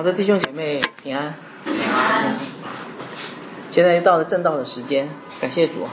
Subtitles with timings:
[0.00, 1.34] 好的，弟兄姐妹平安。
[3.70, 5.10] 现在又到了正道的时间，
[5.42, 5.90] 感谢主哈。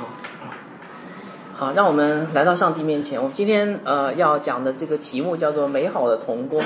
[1.57, 3.19] 好，让我们来到上帝面前。
[3.21, 6.63] 我们今天呃要讲的这个题目叫做“美好的童工”，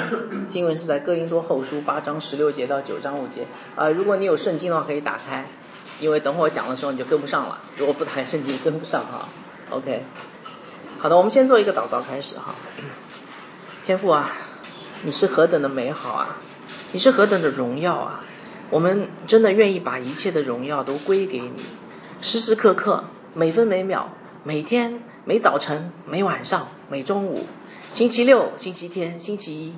[0.52, 3.48] 经文是在哥林多后书八章十六节到九章五节。
[3.76, 5.44] 啊，如果你有圣经的话，可以打开，
[6.00, 7.58] 因为等会儿讲的时候你就跟不上了。
[7.76, 9.28] 如果不打开圣经，跟不上哈。
[9.72, 10.04] OK，
[11.00, 12.54] 好的，我们先做一个祷告开始哈。
[13.84, 14.30] 天父啊，
[15.02, 16.38] 你是何等的美好啊！
[16.94, 18.24] 你是何等的荣耀啊！
[18.70, 21.52] 我们真的愿意把一切的荣耀都归给你，
[22.22, 27.46] 时时刻刻、每分每秒、每天、每早晨、每晚上、每中午、
[27.94, 29.74] 星期六、星期天、星期一，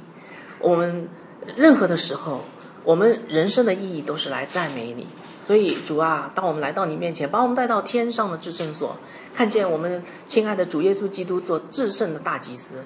[0.60, 1.08] 我们
[1.56, 2.46] 任何的时候，
[2.84, 5.06] 我们人生的意义都是来赞美你。
[5.46, 8.96] 所以主啊，当我们来到你面前，把我们带到天上的至圣所，
[9.36, 12.84] 看见我们亲爱的主耶稣基督做至圣的大祭司。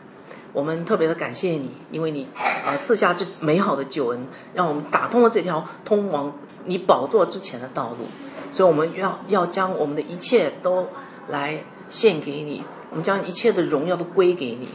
[0.57, 2.27] 我们特别的感谢你，因为你
[2.65, 6.33] 啊赐下这美好的救恩，让我们打通了这条通往
[6.65, 8.07] 你宝座之前的道路。
[8.51, 10.87] 所以我们要要将我们的一切都
[11.27, 14.67] 来献给你，我们将一切的荣耀都归给你。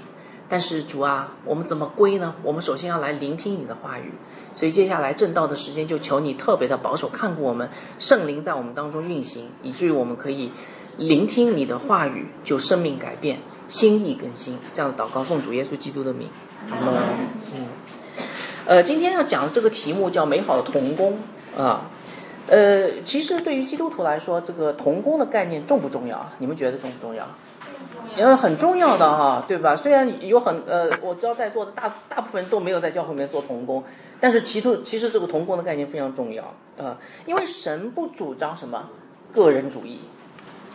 [0.48, 2.36] 但是主啊，我们怎么归呢？
[2.44, 4.12] 我们首先要来聆听你的话语。
[4.54, 10.52] 所以接下来正道的时间，就求你特别的保守看顾我们，圣灵在我们当中运行，以至于我们可以
[10.96, 13.40] 聆听你的话语，就生命改变。
[13.72, 16.28] 心意更新，这样的祷告奉主耶稣基督的名。
[16.70, 17.66] 嗯，
[18.66, 21.18] 呃，今天要讲的这个题目叫“美好的童工”
[21.56, 21.86] 啊。
[22.48, 26.30] 呃，其实对于基督徒来说，这个童工的概念重不重要？
[26.36, 27.26] 你们觉得重不重要？
[28.14, 29.74] 因为很重要的哈，对吧？
[29.74, 33.82] 虽然有很呃，我知道在座的大大部分人都没有在教会里面做童工，
[34.20, 36.44] 但是其实其实这个童工的概念非常重要
[36.78, 36.98] 啊。
[37.24, 38.90] 因为神不主张什么
[39.32, 40.00] 个人主义、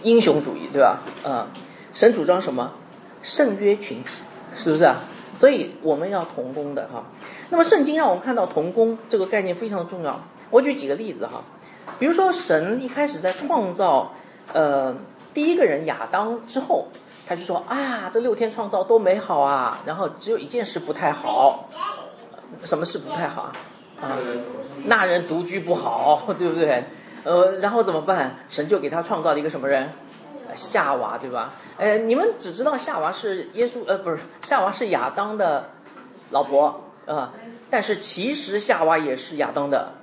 [0.02, 0.98] 英雄主义，对吧？
[1.24, 1.46] 啊，
[1.94, 2.72] 神主张什么？
[3.22, 4.22] 圣约群体
[4.56, 4.98] 是不是啊？
[5.36, 7.04] 所以我们要同工的哈。
[7.50, 10.20] 那么圣经让我们看到同工这个概念非常的重要。
[10.50, 11.44] 我举几个例子哈，
[12.00, 14.14] 比如说神一开始在创造
[14.54, 14.96] 呃
[15.34, 16.88] 第一个人亚当之后，
[17.28, 21.70] 他就说啊这六天创造多美好啊，然后只有一件事不太好，
[22.64, 23.54] 什么事不太好啊？
[24.02, 24.18] 啊，
[24.86, 26.84] 那人独居不好，对不对？
[27.24, 28.38] 呃，然后怎么办？
[28.50, 29.90] 神就给他创造了一个什么人？
[30.58, 31.54] 夏娃对吧？
[31.78, 35.70] 呃，你们只知道夏娃是耶稣，呃，不是夏娃是亚当的
[36.32, 37.32] 老婆啊，
[37.70, 39.94] 但是其实夏娃也是亚当的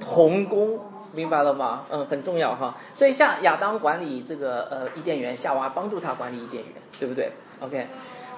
[0.00, 0.80] 童工，
[1.12, 1.84] 明白了吗？
[1.90, 2.76] 嗯，很重要哈。
[2.94, 7.86] 所以夏亚当管理这个呃伊甸园，夏娃帮助他管理伊甸园，对不对？OK，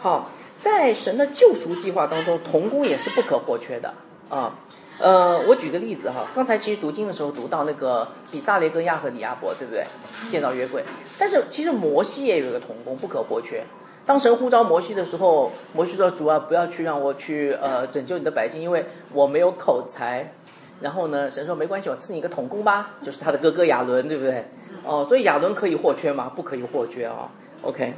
[0.00, 3.94] 好，在神的救赎计划当中，童工也是不可或缺的
[4.28, 4.54] 啊。
[4.99, 9.84] 呃我举个例子哈，刚才其实读经的时候读到那个比萨雷跟亚和里亚伯，对不对？
[10.31, 10.83] 见到约柜，
[11.19, 13.62] 但是其实摩西也有一个童工不可或缺。
[14.07, 20.33] 当神呼召摩西的时候，摩西说：“主啊，不要去让我去呃拯救你的百姓，因为我没有口才。”
[20.81, 24.45] 然后呢，神说：“没关系，我赐你一个童工吧，就是他的哥哥亚伦，对不对？”
[24.87, 26.31] 哦，所以亚伦可以或缺吗？
[26.37, 27.28] 不可以或缺啊。
[27.63, 27.95] OK，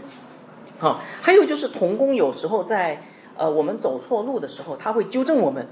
[0.78, 3.02] 好，还有就是童工有时候在
[3.36, 5.66] 呃我们走错路的时候，他会纠正我们。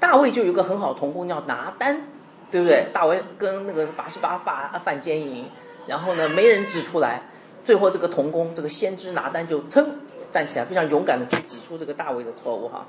[0.00, 2.02] 大卫就有个很好的童工叫拿单，
[2.50, 2.86] 对不对？
[2.92, 5.46] 大卫跟那个八十八犯犯奸淫，
[5.86, 7.22] 然后呢没人指出来，
[7.64, 9.86] 最后这个童工这个先知拿单就噌
[10.30, 12.86] 站起来，非常勇敢的去指出这个大卫的错误哈。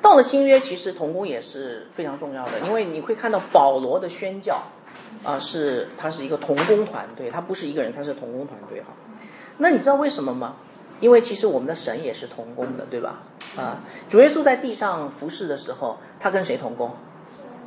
[0.00, 4.62] 到了新约，其实童工也是非常重要的，因为你会看到保罗的宣教
[5.24, 8.88] 啊，是他是一个童工团队，他不是一个人，他是童工团队哈。
[9.56, 10.54] 那你知道为什么吗？
[11.00, 13.22] 因为其实我们的神也是同工的，对吧？
[13.56, 13.78] 啊，
[14.08, 16.90] 主耶稣在地上服侍的时候，他跟谁同工？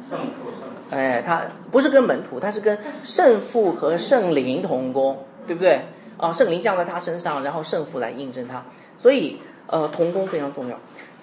[0.09, 0.69] 圣父圣。
[0.89, 5.81] 哎，他不是跟门徒，他是跟圣父和圣灵同工，对不对？
[6.17, 8.63] 啊，圣灵降在他身上，然后圣父来印证他，
[8.99, 10.77] 所以呃，同工非常重要。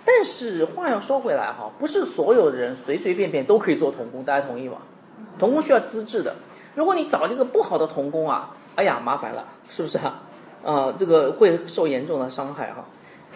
[0.05, 4.79] 但是话要说回来哈，不是所有的人随随便便都可以做童工，大家同意吗？
[5.39, 6.35] 童工需要资质的，
[6.75, 10.23] 如果你找一个不好的童工啊，哎呀，麻烦了，是不是啊？
[10.65, 12.85] 啊，这个会受严重的伤害哈。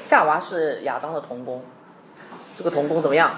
[0.04, 1.62] 夏娃是亚当的童工，
[2.58, 3.36] 这个童工怎么样？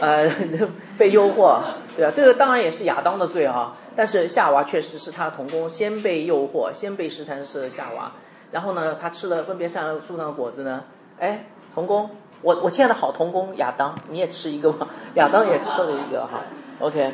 [0.00, 0.28] 呃，
[0.98, 1.60] 被诱惑，
[1.96, 3.74] 对啊，这个当然也是亚当的罪啊。
[3.96, 8.12] 但是夏娃确实是他的童工，先被诱惑，先被试探是夏娃。
[8.50, 10.84] 然后呢，他吃了分别善恶树上的果子呢，
[11.18, 12.10] 哎，童工，
[12.42, 14.88] 我我亲爱的好童工亚当，你也吃一个吧。
[15.14, 16.40] 亚当也吃了一个哈。
[16.80, 17.12] OK，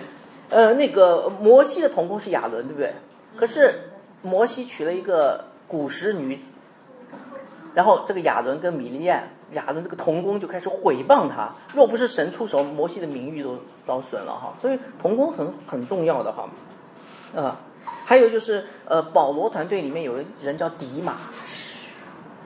[0.51, 2.95] 呃，那个摩西的童工是亚伦，对不对？
[3.37, 3.88] 可是。
[4.23, 6.55] 摩西娶了一个古时女子，
[7.75, 9.23] 然后这个亚伦跟米利亚，
[9.53, 11.51] 亚伦这个童工就开始毁谤他。
[11.75, 13.57] 若不是神出手，摩西的名誉都
[13.87, 14.55] 遭损了哈。
[14.61, 16.49] 所以童工很很重要的哈，
[17.37, 17.61] 啊，
[18.05, 21.15] 还有就是呃，保罗团队里面有人叫迪马，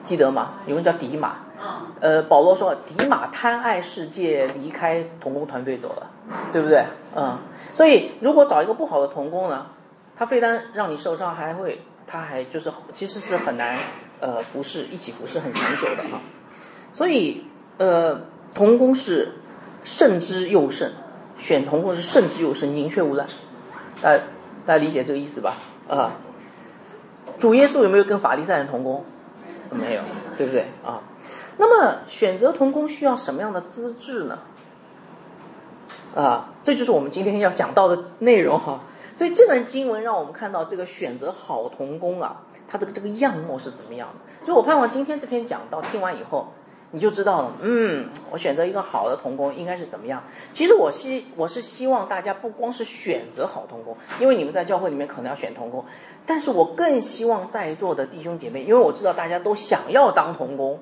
[0.02, 0.54] 记得吗？
[0.66, 1.36] 有人叫迪马。
[1.64, 1.69] 嗯，
[2.00, 6.10] 呃，保罗说迪马贪爱世界，离开童工团队走了，
[6.52, 6.84] 对不对？
[7.14, 7.38] 嗯，
[7.72, 9.66] 所以如果找一个不好的童工呢，
[10.16, 13.78] 他非但让你受伤，还会他还就是其实是很难
[14.20, 16.20] 呃服侍一起服侍很长久的哈。
[16.92, 17.44] 所以
[17.78, 18.20] 呃，
[18.54, 19.32] 童工是
[19.82, 20.92] 慎之又慎，
[21.38, 23.26] 选童工是慎之又慎，宁缺毋滥。
[24.00, 24.16] 大
[24.66, 25.54] 大家理解这个意思吧？
[25.88, 26.12] 啊，
[27.38, 29.04] 主耶稣有没有跟法利赛人同工？
[29.70, 30.02] 没有，
[30.36, 31.00] 对不对啊？
[31.56, 34.38] 那么选择童工需要什么样的资质呢？
[36.14, 38.80] 啊，这就是我们今天要讲到的内容哈。
[39.14, 44.44] 所以这段经文让我们看到这个选择好童工啊，他的这个样貌是怎么样的。
[44.44, 46.48] 所以我盼望今天这篇讲到听完以后，
[46.90, 47.52] 你就知道了。
[47.60, 50.22] 嗯，我选择一个好的童工应该是怎么样。
[50.52, 55.84] 其实我希我是希望大家不光是选择好童工，因为你们在教会里面可能要选童工，
[56.26, 60.80] 但是我更希望在座的弟兄姐妹，因为我知道大家都想要当童工。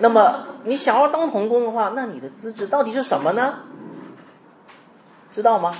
[0.00, 3.60] 那么你想要当童工的话，那你的资质到底是什么呢？
[5.32, 5.72] 知道吗？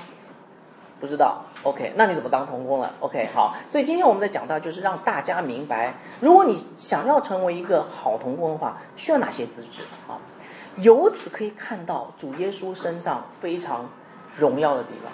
[1.00, 1.44] 不知道。
[1.64, 3.56] OK，那你怎么当童工了？OK，好。
[3.70, 10.18] 所以今天我们的讲到就是让大家明白，如果你想要成为一个好童工的话，需要哪些资质啊？
[10.76, 13.88] 由此可以看到主耶稣身上非常
[14.36, 15.12] 荣耀的地方，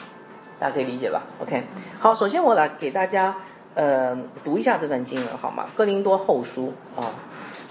[0.58, 1.64] 大家可以理解吧？OK，
[1.98, 2.14] 好。
[2.14, 3.34] 首先我来给大家
[3.74, 5.66] 呃读一下这段经文好吗？
[5.76, 7.04] 哥林多后书啊。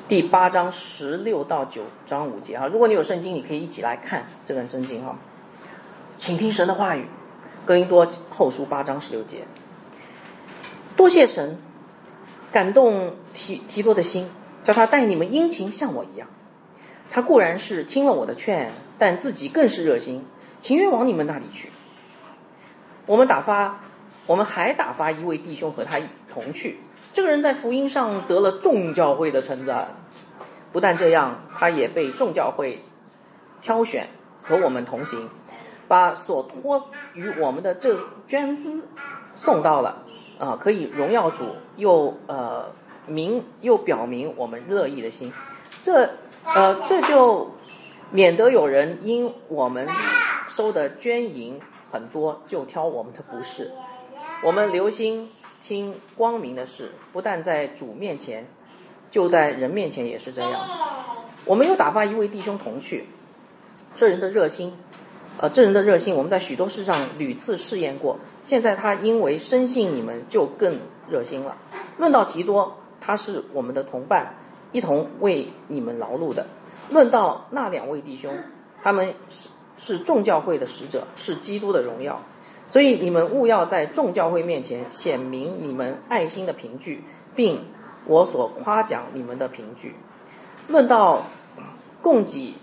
[0.07, 5.15] 第八章十六到九章五节哈，如果你有圣经，你可以一起来看这段圣经哈，
[6.18, 7.01] 请听神的话语，
[7.67, 9.39] 《哥林多后书》八章十六节。
[10.95, 11.57] 多谢神
[12.49, 14.29] 感动提提多的心，
[14.63, 16.29] 叫他待你们殷勤像我一样。
[17.11, 20.25] 他固然是听了我的劝，但自己更是热心，
[20.61, 21.69] 情愿往你们那里去。
[23.05, 23.81] 我们打发，
[24.27, 26.77] 我们还打发一位弟兄和他一同去。
[27.11, 29.89] 这个人在福音上得了众教会的称赞，
[30.71, 32.81] 不但这样，他也被众教会
[33.61, 34.07] 挑选
[34.41, 35.29] 和我们同行，
[35.87, 37.97] 把所托于我们的这
[38.27, 38.87] 捐资
[39.35, 40.03] 送到了，
[40.39, 42.71] 啊，可以荣耀主，又呃
[43.05, 45.31] 明又表明我们乐意的心，
[45.83, 46.09] 这
[46.43, 47.51] 呃这就
[48.11, 49.87] 免得有人因我们
[50.47, 51.59] 收的捐银
[51.91, 53.71] 很多就挑我们的不是，
[54.43, 55.31] 我们留心。
[55.59, 58.47] 听光明的事，不但在主面前，
[59.09, 60.61] 就在人面前也是这样。
[61.43, 63.05] 我们又打发一位弟兄同去，
[63.95, 64.77] 这人的热心，
[65.39, 68.17] 呃，这人的热心，我们在许多事上屡次试验过。
[68.43, 71.55] 现在他因为深信你们，就更热心了。
[71.97, 74.33] 论到提多，他是我们的同伴，
[74.71, 76.47] 一同为你们劳碌的。
[76.89, 78.33] 论到那两位弟兄，
[78.81, 82.19] 他们是是众教会的使者，是基督的荣耀。
[82.67, 87.03] 所以你们务要在众教会面前显明你们爱心的凭据，
[87.35, 87.63] 并
[88.05, 89.93] 我所夸奖你们的凭据。
[90.67, 91.27] 论到
[92.01, 92.55] 供给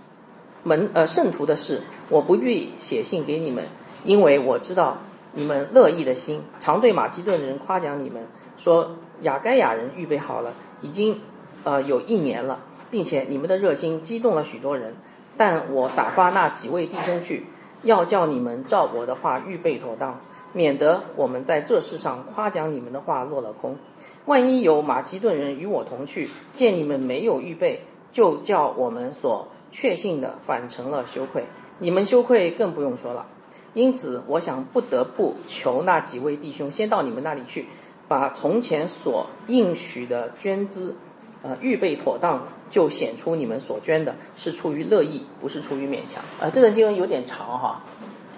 [0.65, 3.65] 门呃圣徒的事，我不必写信给你们，
[4.03, 4.99] 因为我知道
[5.35, 8.27] 你们乐意的心，常对马其顿人夸奖你们，
[8.57, 10.53] 说雅该亚人预备好了，
[10.83, 11.21] 已经
[11.63, 12.59] 呃有一年了，
[12.91, 14.97] 并且你们的热心激动了许多人。
[15.37, 17.45] 但我打发那几位弟兄去。
[17.83, 20.19] 要叫你们照我的话预备妥当，
[20.55, 23.77] 免得我们在这世上夸奖你们的话落了空。
[24.25, 31.45] 万一有马其顿人与我同去，见你们没有预备，就叫我们所确信的反成了羞愧。
[31.81, 33.27] 你们羞愧更不用说了。
[33.75, 37.67] 因此，我想不得不求那几位弟兄先到你们那里去，
[38.07, 40.95] 把从前所应许的捐资。
[41.43, 46.25] 呃，预备妥当，就显出你们所捐的是出于乐意，不是出于勉强。
[46.41, 47.83] 啊，这段经文有点长哈，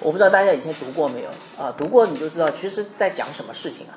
[0.00, 1.72] 我不知道大家以前读过没有啊？
[1.78, 3.94] 读过你就知道，其实在讲什么事情啊？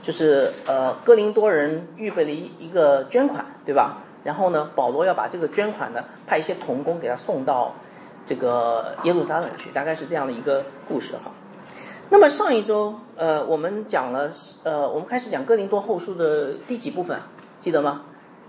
[0.00, 4.04] 就是呃，哥林多人预备了一一个捐款，对吧？
[4.26, 7.72] 然后呢，保罗要把这个捐款呢，派一些童工给他送到
[8.26, 11.30] 这个耶路撒冷去，大概是这样的一个故事哈。
[12.10, 14.30] 那么上一周呃，我们讲了
[14.64, 17.20] 呃，我们开始讲哥林多后书的第几部分？
[17.60, 18.02] 记得吗？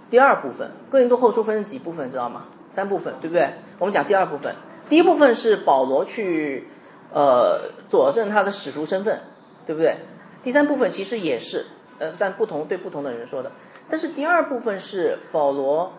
[0.09, 2.45] 第二部分，哥林多后书分成几部分，知道吗？
[2.71, 3.49] 三部分，对不对？
[3.77, 4.55] 我们讲第二部分，
[4.89, 6.67] 第一部分是保罗去，
[7.13, 9.21] 呃，佐证他的使徒身份，
[9.65, 9.97] 对不对？
[10.41, 11.65] 第三部分其实也是，
[11.99, 13.51] 呃，但不同对不同的人说的。
[13.89, 15.91] 但是第二部分是保罗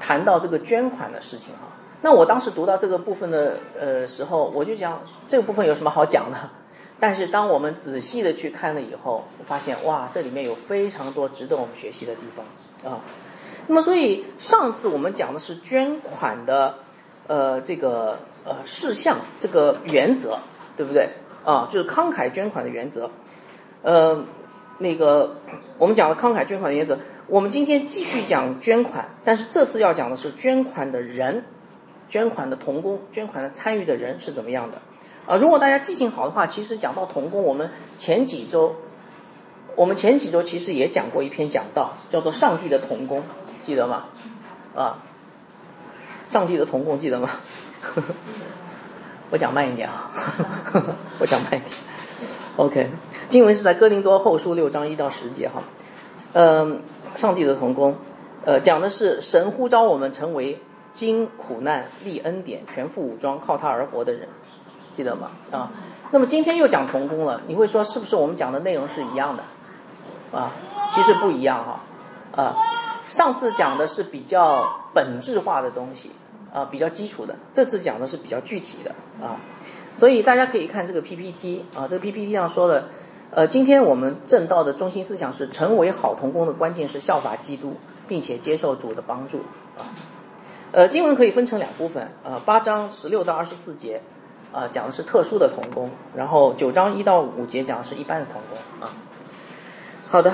[0.00, 1.68] 谈到这个捐款的事情哈。
[2.02, 6.38] 那我当时读到这个部分的呃时候，我就讲这个部分有什么好讲的？
[7.00, 13.00] 但是当我们仔细的去看了以后，我发现哇，这里面有非常多值得我们学习的地方啊。
[13.66, 16.76] 那么，所以上次我们讲的是捐款的，
[17.26, 20.38] 呃，这个呃事项，这个原则，
[20.76, 21.08] 对不对？
[21.44, 23.10] 啊，就是慷慨捐款的原则。
[23.82, 24.22] 呃，
[24.78, 25.36] 那个
[25.78, 31.44] 我们讲的慷慨捐款的原则，我们今天继续讲捐款，但是这次要讲的是捐款的人，
[32.10, 34.78] 捐款的童工，捐款的参与的人是怎么样的。
[35.26, 38.76] 啊，如果大家记性好的话，其实讲到童工，我们前几周，
[39.74, 43.20] 我们前几周其实也讲过一篇讲道，叫做《上帝的童工》，
[43.62, 44.04] 记得吗？
[44.74, 44.98] 啊，
[46.28, 47.30] 上帝的童工记得吗？
[49.30, 50.12] 我讲慢一点啊，
[51.18, 51.62] 我讲慢一点。
[52.56, 52.90] OK，
[53.30, 55.62] 经文是在哥林多后书六章一到十节哈。
[56.34, 56.82] 嗯，
[57.16, 57.96] 上帝的童工，
[58.44, 60.60] 呃，讲的是神呼召我们成为
[60.92, 64.28] 经苦难、历恩典、全副武装、靠他而活的人，
[64.92, 65.30] 记得吗？
[65.50, 65.70] 啊，
[66.12, 69.42] 那么今天又讲童工了，你会说是不是我们讲的内容是一样的？
[70.38, 70.52] 啊，
[70.90, 71.80] 其实不一样哈。
[72.42, 72.56] 啊，
[73.08, 76.10] 上次讲的是比较本质化的东西。
[76.52, 79.34] 啊，比较基础的，这次讲的是比较具体的啊，
[79.96, 82.84] 所以大家可以看这个 PPT 啊，这个 PPT 上说的，
[83.34, 87.74] 呃，今天我们正道的中心思想是成为好童工的关键是效法基督，
[88.06, 89.38] 并且接受主的帮助
[89.76, 89.82] 啊。
[90.70, 94.00] 呃，经文可以分成两部分啊，八章十六到二十四节
[94.52, 98.92] 啊讲的是特殊的童工，然后九章一到五节讲的是一般的童工啊。
[100.08, 100.32] 好的，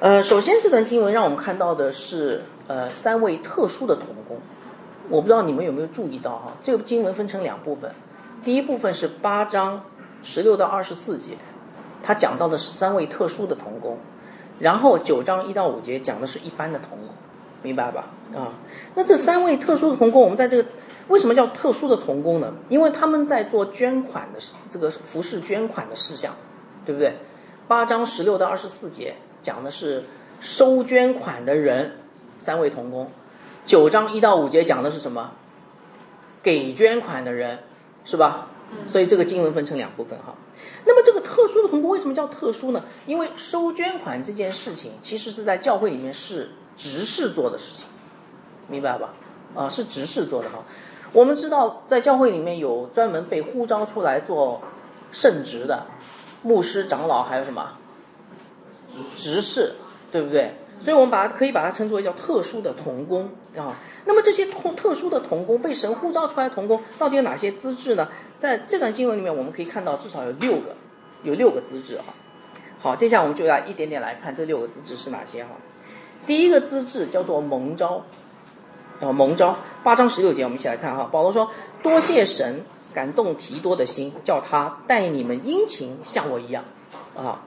[0.00, 2.44] 呃，首先这段经文让我们看到的是。
[2.68, 4.38] 呃，三位特殊的童工，
[5.08, 6.54] 我不知道你们有没有注意到哈？
[6.64, 7.92] 这个经文分成两部分，
[8.42, 9.84] 第一部分是八章
[10.26, 11.38] 十六到二十四节，
[12.02, 13.96] 他讲到的是三位特殊的童工，
[14.58, 17.08] 然后九章一到五节讲的是一般的童工，
[17.62, 18.06] 明白吧？
[18.34, 18.52] 啊，
[18.96, 20.68] 那这三位特殊的童工，我们在这个
[21.06, 22.52] 为什么叫特殊的童工呢？
[22.68, 26.34] 因为他们在做捐款的这个服饰捐款的事项，
[26.84, 27.14] 对不对？
[27.68, 30.02] 八章十六到二十四节讲的是
[30.40, 31.92] 收捐款的人。
[32.38, 33.10] 三位童工，
[33.64, 35.30] 九章一到五节讲的是什么？
[36.42, 37.60] 给捐款的人，
[38.04, 38.48] 是吧？
[38.88, 40.34] 所以这个经文分成两部分哈。
[40.84, 42.82] 那么这个特殊的同工为什么叫特殊呢？
[43.06, 47.86] 因为收捐款这件事情其实是在教会里面是执事做的事情，
[48.68, 49.14] 明白吧？
[49.54, 50.58] 啊，是执事做的哈。
[51.12, 54.60] 我们知道在教会里面有专门被呼召出来做
[55.12, 55.86] 圣职的
[56.42, 57.72] 牧师、长老，还有什么
[59.16, 59.74] 执事，
[60.12, 60.52] 对不对？
[60.82, 63.78] 所以我们把它可以把它称作为叫特殊的童工啊。
[64.06, 68.08] 那么这些特特殊的童工被神呼召出来的童工到底有哪些资质呢？
[68.38, 70.76] 在这段经文里面，我们可以看到至少有六个，
[71.22, 72.14] 有六个资质哈。
[72.78, 75.50] 好，接下来我们就要一点点来看这六个资质是哪些哈。
[76.26, 78.04] 第一个资质叫做蒙召
[79.00, 81.08] 啊，蒙召八章十六节，我们一起来看哈。
[81.10, 81.50] 保罗说
[81.82, 82.62] ：“多谢神
[82.94, 86.64] 感动提多的心，叫他待你们殷勤，像我一样
[87.16, 87.42] 啊。”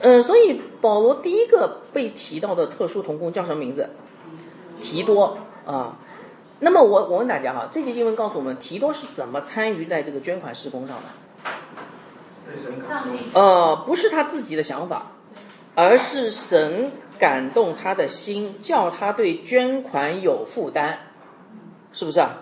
[0.00, 3.88] 呃，所以保罗第一个被提到的特殊童工叫什么名字？
[4.80, 5.96] 提多啊。
[6.60, 11.02] 那么我我问大家哈，这节经文告诉我们，提多是怎么参与在这个捐款施工上的？
[13.34, 15.12] 呃，不是他自己的想法，
[15.74, 20.98] 而是神感动他的心，叫他对捐款有负担，
[21.92, 22.38] 是不是啊？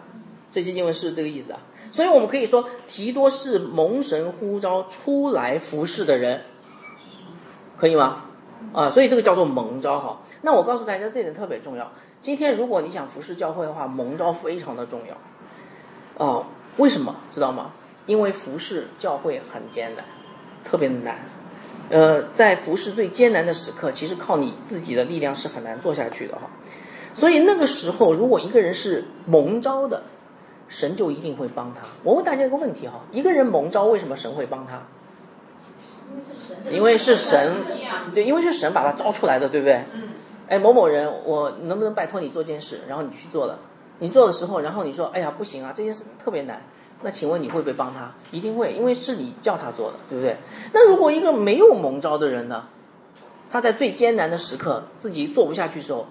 [0.50, 1.60] 这些经文是这个意思啊。
[1.90, 6.42] 所以我们可以说，提多是蒙神呼召出来服侍的人。
[7.76, 8.24] 可以吗？
[8.72, 10.20] 啊，所以这个叫做蒙召哈。
[10.42, 11.90] 那我告诉大家，这点特别重要。
[12.22, 16.24] 今天如果你想服侍教会的话，蒙召非常的重要。
[16.24, 17.16] 啊，为什么？
[17.32, 17.72] 知道吗？
[18.06, 20.04] 因为服侍教会很艰难，
[20.64, 21.18] 特别的难。
[21.90, 26.42] 呃，在服侍最艰难的时刻，其实靠你自己的力量是很难做下去的哈。
[27.12, 30.04] 所以那个时候，如果一个人是蒙召的，
[30.68, 31.82] 神就一定会帮他。
[32.04, 34.82] 我问大家一个问题哈：一个人蒙召，为什么神会帮他？
[36.70, 37.52] 因为是神，
[38.14, 39.84] 对，因为是神把他招出来的，对不对？
[39.92, 40.08] 嗯。
[40.52, 42.82] 哎，某某人，我能不能拜托你做件事？
[42.86, 43.58] 然后你去做了，
[44.00, 46.60] 你做的时候，然后你说，哎呀，不行啊，这件事特别难。
[47.00, 48.12] 那请问你会不会帮他？
[48.32, 50.36] 一定会，因为是你叫他做的，对不对？
[50.74, 52.64] 那如果一个没有蒙召的人呢？
[53.48, 56.04] 他在最艰难的时刻自己做不下去的时候，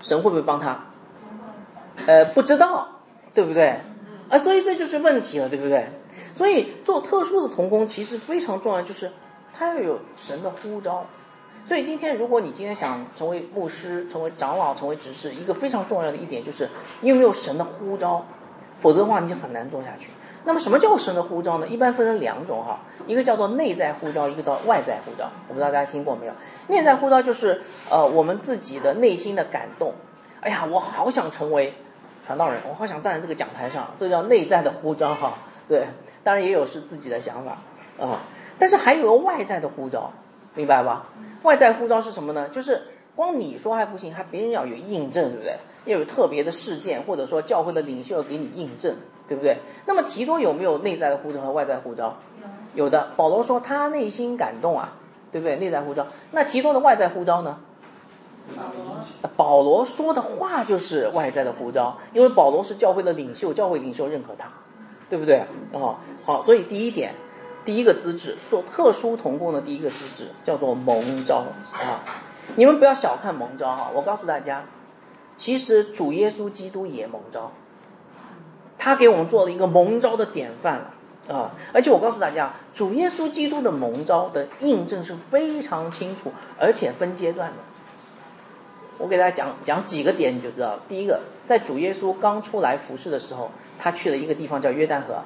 [0.00, 0.86] 神会不会帮他？
[2.06, 2.88] 呃，不知道，
[3.32, 3.78] 对不对？
[4.28, 5.86] 啊，所以这就是问题了，对不对？
[6.34, 9.08] 所以做特殊的童工其实非常重要，就是。
[9.56, 11.06] 他要有神的呼召，
[11.66, 16.68] 所以今天如果你今天想成为牧师、成为长老、成为执事，一个非常重要的一点就是
[17.00, 18.24] 你有没有神的呼召，
[18.78, 20.10] 否则的话你就很难做下去。
[20.44, 21.66] 那么什么叫神的呼召呢？
[21.66, 25.30] 一般分成两种哈，一个叫做内在呼召，一个叫外在呼召。
[25.48, 26.32] 我不知道大家听过没有？
[26.68, 29.94] 内在呼召就是呃我们自己的内心的感动，
[30.42, 31.72] 哎呀，我好想成为
[32.26, 35.32] 传道人，我好想站在这个讲台上，这叫内在的呼召哈。
[35.66, 35.86] 对，
[36.22, 37.56] 当然也有是自己的想法
[37.98, 38.20] 啊。
[38.58, 40.12] 但是还有个外在的呼召，
[40.54, 41.06] 明白吧？
[41.44, 42.48] 外在护照是什么呢？
[42.48, 42.82] 就是
[43.14, 45.56] 光你说还不行，还别人要有印证，对不对？
[45.84, 48.96] 要有特别的事件，或者说教会的领袖给你印证，
[49.28, 49.56] 对不对？
[49.86, 52.16] 那么提多有没有内在的呼召和外在护照？
[52.74, 53.10] 有的。
[53.16, 54.94] 保罗说他内心感动啊，
[55.30, 55.56] 对不对？
[55.56, 56.06] 内在护照。
[56.32, 57.58] 那提多的外在护照呢？
[58.56, 58.96] 保罗
[59.36, 64.48] 保罗说的话就是外在的护照，因为保罗是教会的领袖，教会领袖认可他，
[65.08, 65.42] 对不对？
[65.72, 67.14] 哦，好，所以第一点，
[67.64, 72.00] 第一个资质，做特殊童工的第一个资质叫做蒙召啊。
[72.56, 74.64] 你们不要小看蒙召哈，我告诉大家，
[75.34, 77.50] 其实主耶稣基督也蒙召，
[78.78, 81.52] 他给我们做了一个蒙召的典范了啊。
[81.72, 86.30] 而且我告诉大家，主耶稣基督的蒙召的印证是非常清楚，
[86.60, 87.56] 而且分阶段的。
[88.98, 90.78] 我给大家讲讲几个点，你就知道。
[90.88, 95.20] 第一个，在主耶稣刚出来服侍的时候，他去了一个地方叫约旦河，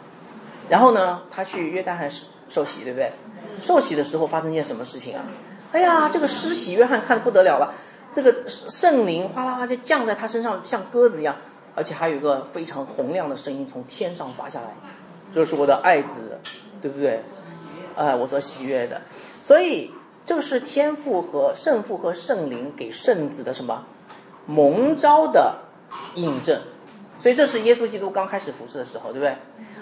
[0.69, 2.09] 然后呢，他去约旦河
[2.49, 3.13] 受洗，对不对？
[3.61, 5.25] 受洗的时候发生一件什么事情啊？
[5.73, 7.75] 哎呀，这个施洗约翰看的不得了了，
[8.15, 11.37] 这个圣灵哗啦哗就降在他身上，像鸽子一样，
[11.75, 14.75] 而且还有一个非常洪亮的声音从天上发下来，
[15.33, 16.39] 这是我的爱子，
[16.81, 17.23] 对不对？
[17.97, 19.01] 哎，我所喜悦的，
[19.43, 19.93] 所以。
[20.27, 23.87] 这个是天父和圣父和圣灵给圣子的什么
[24.45, 25.57] 蒙召的
[26.17, 26.61] 印证，
[27.19, 29.35] 所以这是耶稣基督刚开始服侍的时候，对不对？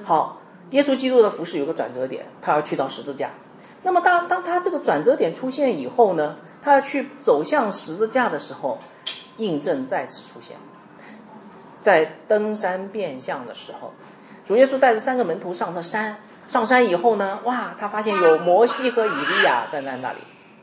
[0.05, 0.40] 好，
[0.71, 3.31] 耶稣基督的服侍有个转折点，他要去到十字架。
[3.83, 8.79] 那么当当他这个转折点出现以后呢，他要去走向十字架的时候，
[9.39, 10.57] 印证再次出现，
[11.81, 13.93] 在登山变相的时候，
[14.45, 16.17] 主耶稣带着三个门徒上了山，
[16.49, 20.19] 上山以后呢，哇，他发现有摩西和以利亚站在那里。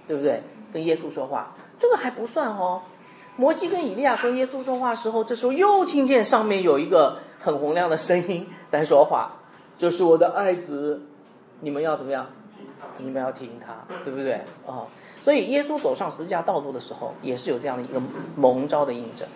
[0.06, 0.44] 对不对？
[0.74, 2.82] 跟耶稣说话，这个还不算哦。
[3.38, 9.32] 摩西跟以利亚跟耶稣说话时候，这时候又听见上面有一个很洪亮的声音在说话，
[9.78, 11.02] 这是我的爱子，
[11.62, 12.28] 你们要怎么样？
[12.98, 14.34] 你们要听他，对不对？
[14.68, 14.88] 啊，
[15.24, 18.02] 所以耶稣走上十字架道路的时候，也是有这样的一个
[18.36, 19.28] 蒙召的印证。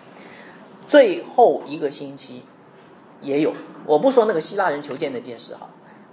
[0.88, 2.42] 最后一个星期
[3.20, 3.52] 也有，
[3.84, 5.68] 我不说那个希腊人求见那件事哈，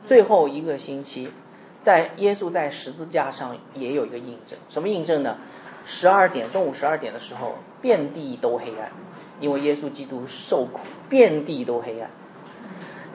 [0.06, 1.30] 最后一个星期。
[1.82, 5.38] 在耶稣在十字架上也有一个印证，什么印证呢？
[5.86, 8.92] 十二点，中午十二点的时候，遍地都黑暗，
[9.40, 12.10] 因为耶稣基督受苦，遍地都黑暗。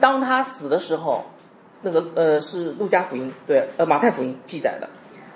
[0.01, 1.23] 当他死的时候，
[1.81, 4.89] 那个呃是路加福音对，呃马太福音记载的，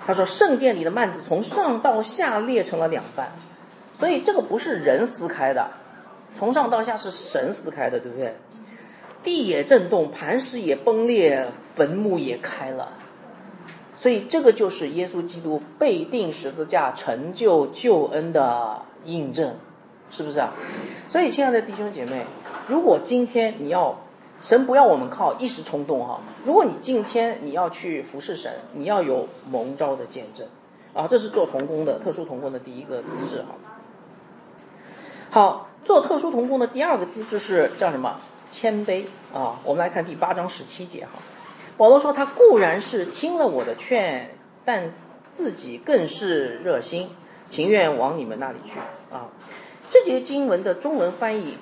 [0.06, 3.32] 他说圣殿里的幔子从上到下裂成了两半，
[3.98, 5.70] 所以这个不是人撕开的，
[6.34, 8.34] 从上到下是神撕开的，对不对？
[9.24, 12.92] 地也震动，磐石也崩裂，坟墓也开了。
[13.96, 19.56] 所以这个就是耶稣基督被定十字架成就救恩的印证，
[20.10, 20.52] 是不是啊？
[21.08, 22.24] 所以亲爱的弟兄姐妹，
[22.68, 23.98] 如果今天你要
[24.42, 30.46] 神不要我们靠一时冲动哈，如果你今天你要去服侍神，你要有蒙召的见证
[30.94, 33.54] 啊，这是做童工的特殊童工的第一个资质哈。
[35.30, 38.20] 好，做特殊童工的第二个资质是叫什么？
[38.50, 39.58] 谦卑啊。
[39.64, 41.12] 我们来看第八章十七节哈。
[41.76, 44.30] 保罗说：“他固然是听了我的劝，
[44.64, 44.94] 但
[45.32, 47.10] 自己更是热心，
[47.50, 48.78] 情愿往你们那里去
[49.12, 49.28] 啊。”
[49.90, 51.58] 这节经文的中文翻译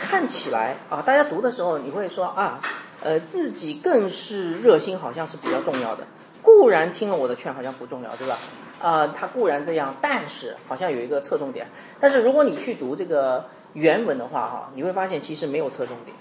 [0.00, 2.60] 看起来啊，大家读的时候你会说啊，
[3.02, 6.04] 呃，自己更是热心，好像是比较重要的。
[6.42, 8.38] 固然听了我的劝，好像不重要，对吧？
[8.80, 11.68] 啊，他固然这样，但是好像有一个侧重点。
[12.00, 16.16] 但是如果你去读这个原文的话，哈，你会发现其实没有侧重点。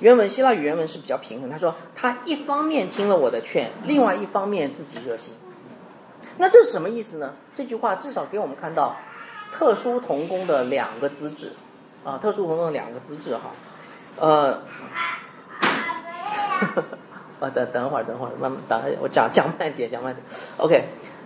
[0.00, 1.48] 原文希腊语原文是比较平衡。
[1.48, 5.32] 他说他一方面听了我的劝，另外一方面自己热心。
[6.38, 7.32] 那这是什么意思呢？
[7.54, 8.96] 这句话至少给我们看到
[9.52, 11.52] 特殊童工的两个资质
[12.06, 13.50] 啊，特殊童工的两个资质哈。
[14.18, 14.62] 呃，
[17.40, 20.24] 啊等等会儿，等会儿慢慢等，我讲讲慢点，讲慢点。
[20.56, 20.84] OK，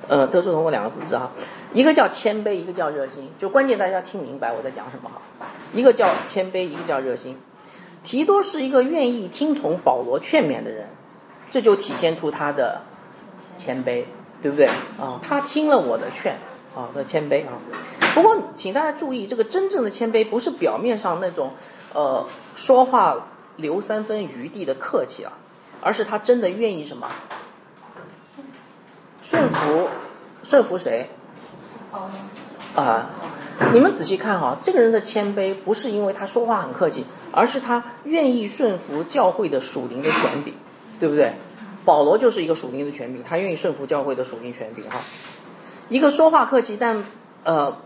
[0.08, 1.30] 呃，特殊童工两个资质哈，
[1.74, 3.30] 一个叫谦卑，一个叫热心。
[3.38, 5.20] 就关键大家要听明白我在讲什么哈。
[5.74, 7.38] 一个叫谦卑，一个叫热心。
[8.02, 10.88] 提多是一个愿意听从保罗劝勉的人，
[11.50, 12.80] 这就体现出他的
[13.58, 14.04] 谦卑，
[14.40, 14.66] 对不对
[14.98, 15.20] 啊？
[15.22, 16.38] 他听了我的劝
[16.74, 17.60] 啊，的谦卑啊。
[18.14, 21.52] 不过，请大家注意，这个真正的谦卑不是表面上那种
[21.94, 25.32] 呃说话留三分余地的客气啊，
[25.80, 27.08] 而是他真的愿意什么？
[29.22, 29.88] 顺服，
[30.42, 31.08] 顺服谁？
[32.74, 33.10] 啊。
[33.74, 40.54] 你们仔细看哈，这个人的谦卑不是因为他说话很客气，而是他愿意顺服教会的属灵的权柄，
[40.98, 41.34] 对不对？
[41.84, 45.00] 保罗就是一个属灵的权柄，他愿意顺服教会的属灵权柄哈。
[45.90, 47.04] 一个说话客气但
[47.44, 47.76] 呃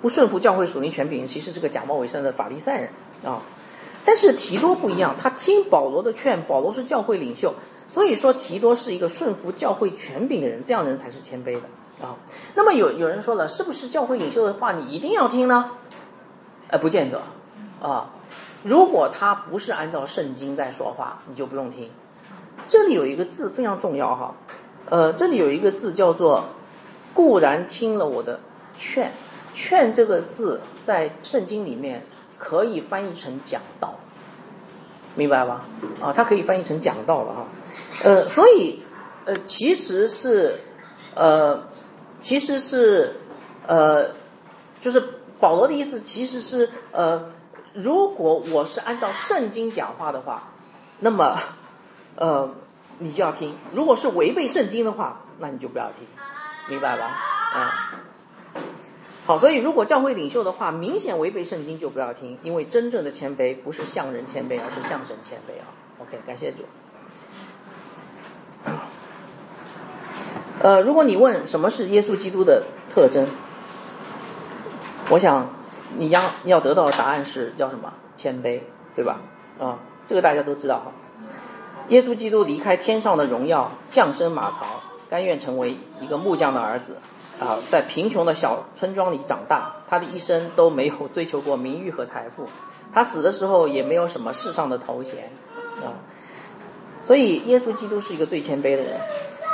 [0.00, 2.90] 不顺服教会属灵权柄，其实是个假冒伪善的法利赛人
[3.24, 3.42] 啊。
[4.04, 7.54] 但是提多不一样，他听保罗的劝，保罗是教会领袖，
[7.92, 12.16] 所以说提多是一个顺服教会权柄的人，这样的人才是谦卑的啊。
[12.54, 15.72] 那么有有人说了，是不是教会领袖的话你一定要听呢？
[16.68, 17.20] 呃，不见得
[17.80, 18.10] 啊。
[18.62, 21.90] 如果他不是按照圣经在说话，你就不用听。
[22.66, 24.34] 这里有一个字非常重要哈，
[24.90, 26.44] 呃，这里有一个字叫做
[27.14, 28.40] “固然听了我的
[28.76, 29.12] 劝
[29.58, 32.06] ”，“劝”这个字在圣经里面
[32.38, 33.96] 可以翻译成讲道，
[35.16, 35.64] 明白吧？
[36.00, 37.46] 啊，它可以翻译成讲道了哈。
[38.04, 38.80] 呃，所以
[39.24, 40.60] 呃，其实是
[41.16, 41.64] 呃，
[42.20, 43.16] 其实是
[43.66, 44.10] 呃，
[44.80, 45.02] 就是
[45.40, 47.26] 保罗的意思其实是呃，
[47.74, 50.44] 如果我是按照圣经讲话的话，
[51.00, 51.38] 那么。
[52.20, 52.52] 呃，
[52.98, 53.54] 你就要听。
[53.72, 56.04] 如果是违背圣经的话，那你就不要听，
[56.68, 57.04] 明白吧？
[57.54, 57.94] 啊，
[59.28, 59.38] 好。
[59.38, 62.38] 所以，如果教会领袖的话明显违背圣经，就不要听。
[62.42, 65.68] 因为真正的谦卑不是向人谦卑，而是向神谦卑啊。
[66.00, 66.64] OK，感谢主。
[70.62, 73.26] 呃，如果你问什么是耶稣基督的特征，
[75.10, 75.50] 我想
[75.98, 77.92] 你要要得到的答案是叫什么？
[78.16, 78.60] 谦卑，
[78.96, 79.20] 对吧？
[79.60, 80.92] 啊，这个大家都知道哈。
[81.88, 84.66] 耶稣基督离开天上的荣耀，降生马槽，
[85.08, 86.96] 甘愿成为一个木匠的儿子，
[87.40, 89.74] 啊，在贫穷的小村庄里长大。
[89.90, 92.46] 他的一生都没有追求过名誉和财富，
[92.92, 95.30] 他死的时候也没有什么世上的头衔，
[95.82, 95.96] 啊，
[97.02, 99.00] 所以耶稣基督是一个最谦卑的人，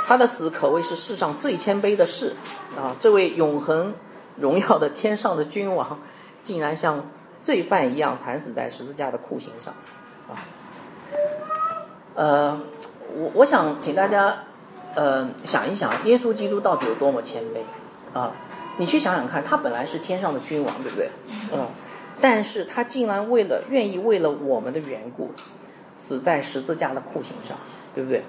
[0.05, 2.35] 他的死可谓是世上最谦卑的事，
[2.75, 3.93] 啊，这位永恒
[4.35, 5.99] 荣耀的天上的君王，
[6.43, 7.05] 竟然像
[7.41, 9.73] 罪犯一样惨死在十字架的酷刑上，
[10.27, 10.35] 啊。
[12.15, 12.59] 呃，
[13.15, 14.39] 我我想请大家，
[14.95, 18.31] 呃，想一想，耶稣基督到底有多么谦卑啊？
[18.77, 21.09] 你去想想看，他本来是天上的君王，对不对？
[21.53, 21.67] 嗯，
[22.19, 25.31] 但是他竟然为了愿意为了我们的缘故，
[25.97, 27.57] 死在十字架的酷刑上，
[27.93, 28.23] 对不对？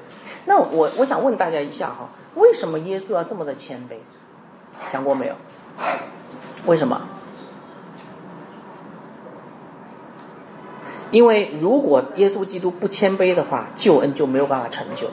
[0.44, 3.94] 那我我想问大家一下哈，为什么耶稣要这么的谦卑？
[4.90, 5.34] 想过没有？
[6.66, 7.08] 为什么？
[11.12, 15.08] 因为如果耶稣基督不谦卑的话，救恩就没有办法成就，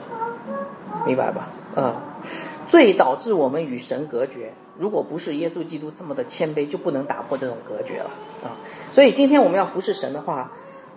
[1.06, 1.48] 明白吧？
[1.74, 2.02] 啊，
[2.68, 4.52] 罪导致我们与神隔绝。
[4.78, 8.10] 如果不是耶稣基督这么的谦卑，就不能打破这种隔绝了
[8.42, 8.56] 啊。
[8.90, 10.50] 所以今天我们要服侍神的话，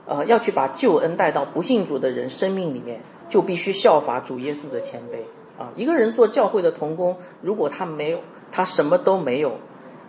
[0.07, 5.71] 呃，要去把救恩带到不信主的人生命里面，就必须效法主耶稣的谦卑啊。
[5.75, 8.19] 一个人做教会的童工，如果他没有，
[8.51, 9.59] 他什么都没有，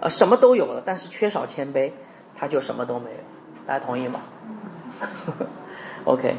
[0.01, 1.93] 呃，什么都有了，但是缺少谦卑，
[2.37, 3.17] 他就什么都没有。
[3.67, 4.21] 大家同意吗？
[6.05, 6.37] OK，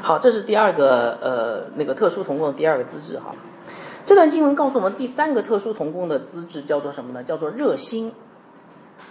[0.00, 3.34] 好，这是第二个呃那个特殊童工的第二个资质哈。
[4.04, 7.22] 这段经文告诉我们第三个特殊童工的资质叫做什么呢？
[7.22, 8.12] 叫做热心。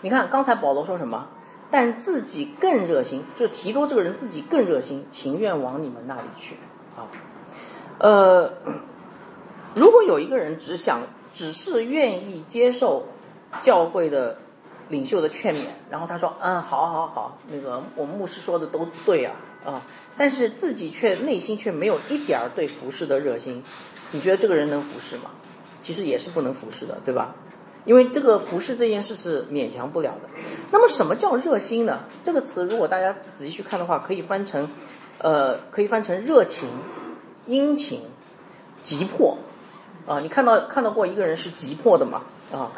[0.02, 1.28] 你看刚才保罗说什么？
[1.70, 6.58] 但自己更热心，就提多这个人自己更热心，情愿往你们那里去
[6.98, 7.08] 啊。
[8.00, 8.52] 呃，
[9.74, 11.02] 如果有一个人只想
[11.34, 13.04] 只是愿意接受
[13.62, 14.38] 教会的。
[14.90, 19.32] 领袖的劝勉，然后他说：“嗯，好，好，好，那个我们牧师说的都对啊，
[19.66, 19.82] 啊，
[20.18, 23.64] 但是自己却内心却没有一点儿对服侍的热心，
[24.12, 25.32] 你觉得这个人能服侍吗？
[25.82, 27.36] 其实也是不能服侍的，对吧？
[27.86, 30.30] 因为这个服侍这件事是勉强不了的。
[30.72, 32.02] 那么什么叫热心呢？
[32.24, 34.70] 这个词如果大家仔细去看的话，可以翻成，
[35.18, 36.70] 呃，可以翻成热情、
[37.48, 38.02] 殷勤、
[38.84, 39.38] 急迫，
[40.06, 42.22] 啊，你看到看到过一个人是急迫的吗？
[42.52, 42.72] 啊？”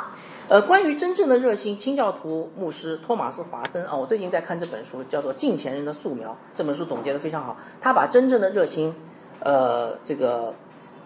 [0.50, 6.32] 呃，关于真正的热心，清教徒牧师托马斯·华森啊，我最近在看这本书，叫做《近前人的素描》。
[6.54, 8.94] 这本书总结的非常好，他把真正的热心，
[9.40, 10.54] 呃，这个，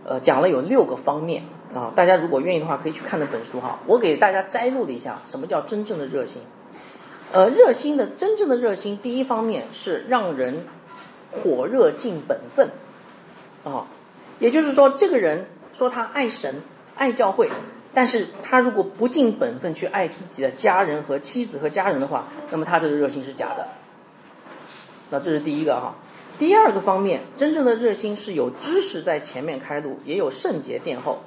[0.03, 1.93] 呃，讲了有六个方面啊。
[1.95, 3.77] 大家如果愿意的话，可以去看那本书哈。
[3.85, 6.41] 我给大家摘录了一下，什么叫真正的热心？
[7.31, 10.65] 呃，热心的真正的热心，第一方面是让人
[11.31, 12.71] 火热尽本分
[13.63, 13.85] 啊，
[14.39, 16.63] 也就是说，这个人说他爱神、
[16.95, 17.47] 爱教会。
[17.97, 23.67] 但是他如果不尽本分去爱自己的家人和妻子和家人的话，那么他这个热心是假的。
[25.09, 25.95] 那这是第一个哈。
[26.37, 31.17] 第二个方面，真正的热心是有知识在前面开路，也有圣洁殿后。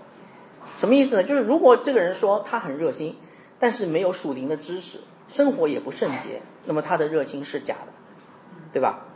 [0.79, 1.25] 什么意思呢？
[1.25, 3.17] 就是如果这个人说他很热心，
[3.59, 7.93] 但是没有属灵的知识，生活也不圣洁，那么他的热心是假的，
[8.73, 9.07] 对吧？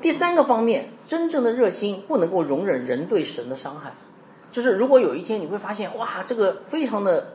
[0.00, 3.94] 第三个方面，真正的热心不能够容忍人对神的伤害。
[4.50, 7.28] 就是如果有一天你会发现，哇，这个非常的，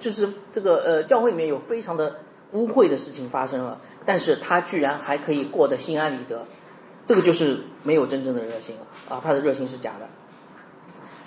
[0.00, 2.16] 就是这个呃教会里面有非常的
[2.52, 6.46] 污秽的事情发生了，但是他居然还可以过得心安理得，
[7.04, 10.06] 这个就是没有真正的热心了啊，他的热心是假的。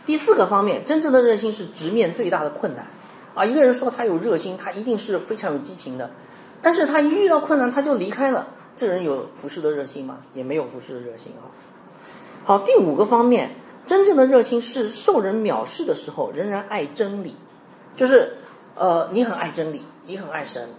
[0.06, 2.88] 第四个方面，真正的热心是直面最大的困难
[3.36, 6.10] 啊，一个人说他有热心，他一定是非常有激情的，
[6.62, 10.18] 但是他一遇到困难他就离开了，这人有服侍的热心吗？
[10.34, 11.46] 也没有服侍的热心啊。
[12.44, 13.52] 好，第五个方面。
[13.88, 17.36] 真正的热心是受人藐视的时候仍然爱真理，
[17.96, 18.36] 就是
[18.76, 20.70] 呃，你很爱真理，你很爱神，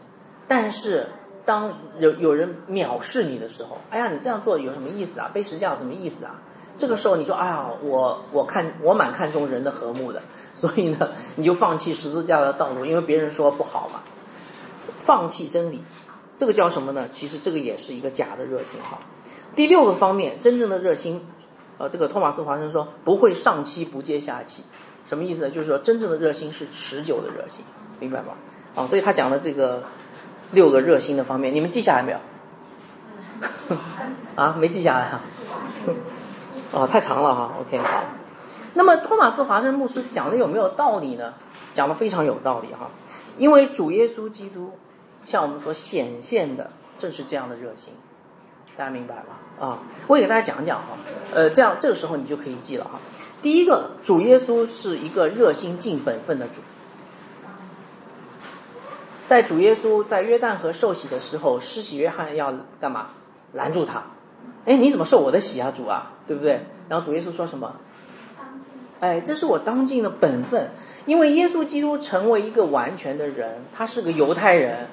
[0.46, 1.06] 但是
[1.44, 5.30] 当有有人藐视你的时候，哎呀，你这样做有什么意思啊？
[5.32, 6.40] 背十字架有什么意思啊？
[6.76, 10.22] 这个时候你说，哎呀，我我看我蛮看重人的和睦的，
[10.54, 14.00] 所以呢，你就放弃十字架的道路，因为别人说不好嘛。
[15.00, 15.82] 放弃真理，
[16.36, 17.08] 这个叫什么呢？
[17.12, 18.98] 其实这个也是一个假的热心哈。
[19.56, 21.26] 第六个方面，真正的热心，
[21.78, 24.64] 呃，这个托马斯华生说不会上气不接下气，
[25.08, 25.50] 什么意思呢？
[25.50, 27.64] 就是说真正的热心是持久的热心，
[28.00, 28.34] 明白吗？
[28.74, 29.84] 啊，所以他讲的这个
[30.52, 32.18] 六个热心的方面，你们记下来没有？
[34.34, 35.20] 啊，没记下来哈。
[36.72, 37.54] 哦，太长了哈。
[37.60, 38.02] OK，好。
[38.74, 41.34] 那么托马斯华生牧师讲的有没有道理呢？
[41.74, 42.90] 讲的非常有道理哈。
[43.38, 44.72] 因为主耶稣基督
[45.24, 47.92] 向我们所显现的正是这样的热心，
[48.78, 49.66] 大家明白吧？
[49.66, 50.96] 啊，我也给大家讲讲哈。
[51.34, 53.00] 呃，这样这个时候你就可以记了哈。
[53.42, 56.60] 第一个，主耶稣是一个热心尽本分的主。
[59.26, 63.08] 在主耶稣在约旦河受洗的时候，施洗约翰要干嘛？
[63.52, 64.00] 拦住他。
[64.64, 66.12] 哎，你怎么受我的洗啊，主啊？
[66.28, 66.64] 对不对？
[66.88, 67.74] 然后主耶稣说什么？
[69.00, 70.70] 哎，这是我当尽的本分，
[71.04, 74.86] 因为耶稣基督成为一个完全的人，他是个犹太人，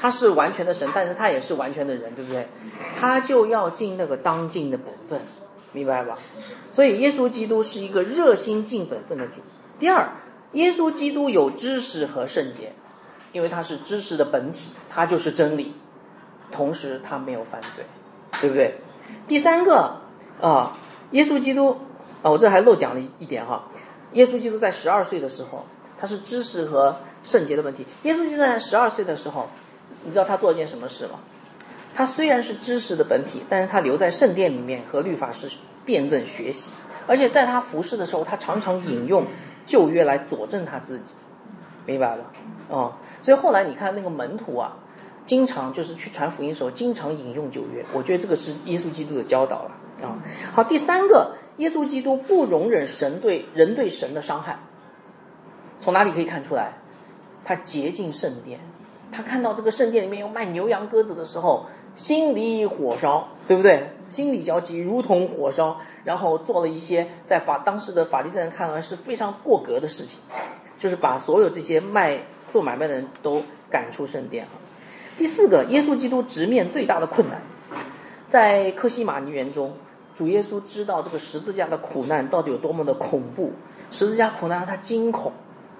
[0.00, 2.48] 他是完全的神，但是他也是完全的人，对不对？
[2.96, 5.20] 他就要尽那个当尽的本分，
[5.72, 6.16] 明白吧？
[6.72, 9.42] 所以耶稣基督是一个热心尽本分的主。
[9.78, 10.08] 第二，
[10.52, 12.72] 耶稣基督有知识和圣洁，
[13.32, 15.74] 因为他是知识的本体，他就是真理，
[16.50, 17.84] 同时他没有犯罪，
[18.40, 18.80] 对不对？
[19.28, 20.00] 第三个
[20.40, 20.78] 啊，
[21.10, 21.76] 耶稣基督
[22.22, 23.64] 啊，我这还漏讲了一点哈。
[24.12, 25.64] 耶稣基督在十二岁的时候，
[25.98, 27.84] 他是知识和圣洁的问题。
[28.04, 29.48] 耶稣基督在十二岁的时候，
[30.04, 31.20] 你知道他做了件什么事吗？
[31.94, 35.48] 他虽然是知识的本体，但是他留在圣殿里面和律法师
[35.84, 36.70] 辩论学习，
[37.06, 39.24] 而且在他服侍的时候，他常常引用
[39.66, 41.14] 旧约来佐证他自己，
[41.86, 42.24] 明白吧？
[42.68, 44.76] 哦，所以后来你看那个门徒啊。
[45.26, 49.70] 经常就是去传福音的时候，经常引用旧约，我觉得这个是耶稣基督的教导了
[50.02, 50.18] 啊。
[50.52, 54.58] 好，第三个，耶稣基督不容忍神对人对神的伤害。
[55.80, 56.72] 从哪里可以看出来？
[57.44, 58.58] 他洁净圣殿，
[59.12, 63.90] 他看到这个圣殿里面有卖牛羊鸽子的时候，心里火烧，对不对？
[64.08, 70.18] 心里焦急，如同火烧，然后做了一些在法当时的法利赛人看来是非常过格的事情，
[70.78, 72.20] 就是把所有这些卖
[72.52, 74.46] 做买卖的人都赶出圣殿
[75.18, 77.40] 第四个，耶稣基督直面最大的困难，
[78.28, 79.72] 在克西马尼园中，
[80.14, 83.52] 主耶稣知道这个十字架的苦难到底有多么的恐怖，
[83.90, 85.32] 十字架苦难让他惊恐，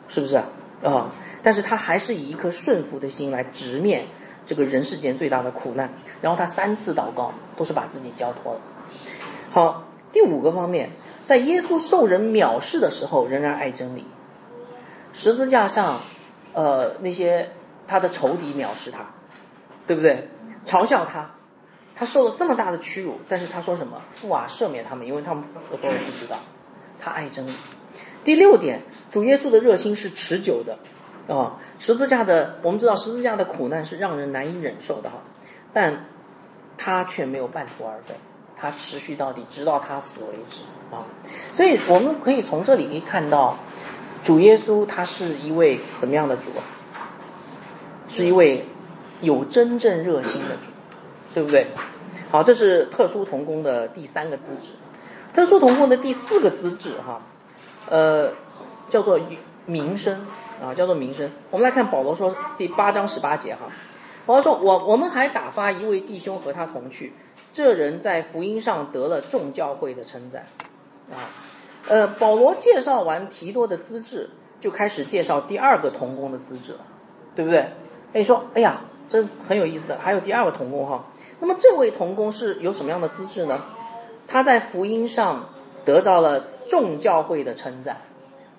[0.08, 0.44] 是不是啊？
[0.82, 1.10] 啊！
[1.42, 4.07] 但是他还是以一颗顺服的心来直面
[4.46, 8.61] 这个人世间最大的苦难，然后他三次祷告都是把自己交托了。
[9.50, 10.90] 好，第五个方面，
[11.26, 14.05] 在耶稣受人藐视的时候，仍然爱真理。
[15.12, 16.00] 十字架上，
[16.53, 17.50] 呃，那些
[17.87, 19.00] 他的仇敌藐视他。
[19.87, 20.29] 对不对？
[20.64, 21.29] 嘲笑他，
[21.96, 24.00] 他受了这么大的屈辱，但是他说什么？
[24.12, 26.38] 父啊，赦免他们，因为他们我做也不知道。
[27.00, 27.53] 他爱真理。
[28.24, 30.79] 第六点，主耶稣的热心是持久的
[31.36, 31.56] 啊。
[31.78, 35.16] 十字架的，我们知道十字架的苦难是让人难以忍受的哈，
[35.72, 36.04] 但
[36.76, 38.14] 他却没有半途而废，
[38.56, 40.60] 他持续到底，直到他死为止
[40.94, 41.06] 啊。
[41.52, 43.56] 所以我们可以从这里可以看到，
[44.22, 46.50] 主耶稣他是一位怎么样的主？
[48.08, 48.64] 是一位。
[49.22, 50.70] 有真正热心的主，
[51.34, 51.66] 对不对？
[52.30, 54.70] 好，这是特殊童工的第三个资质。
[55.34, 57.20] 特殊童工的第四个资质，哈，
[57.90, 58.30] 呃，
[58.88, 59.20] 叫做
[59.66, 60.24] 名声
[60.62, 61.30] 啊，叫做名声。
[61.50, 63.70] 我们来看保罗说第八章十八节哈，
[64.26, 67.12] 保罗说：“我我们还打发一位弟兄和他同去，
[67.52, 70.44] 这人在福音上得了众教会的称赞。”
[71.10, 71.30] 啊，
[71.88, 76.80] 呃，保罗介绍完提多的资质，就开始介绍第二个童工的资质了，
[77.34, 77.66] 对不对？
[78.12, 78.80] 哎，说，哎呀。
[79.10, 81.04] 这很有意思的，还有第二个童工哈。
[81.40, 83.60] 那么这位童工是有什么样的资质呢？
[84.28, 85.46] 他在福音上
[85.84, 87.96] 得到了众教会的称赞。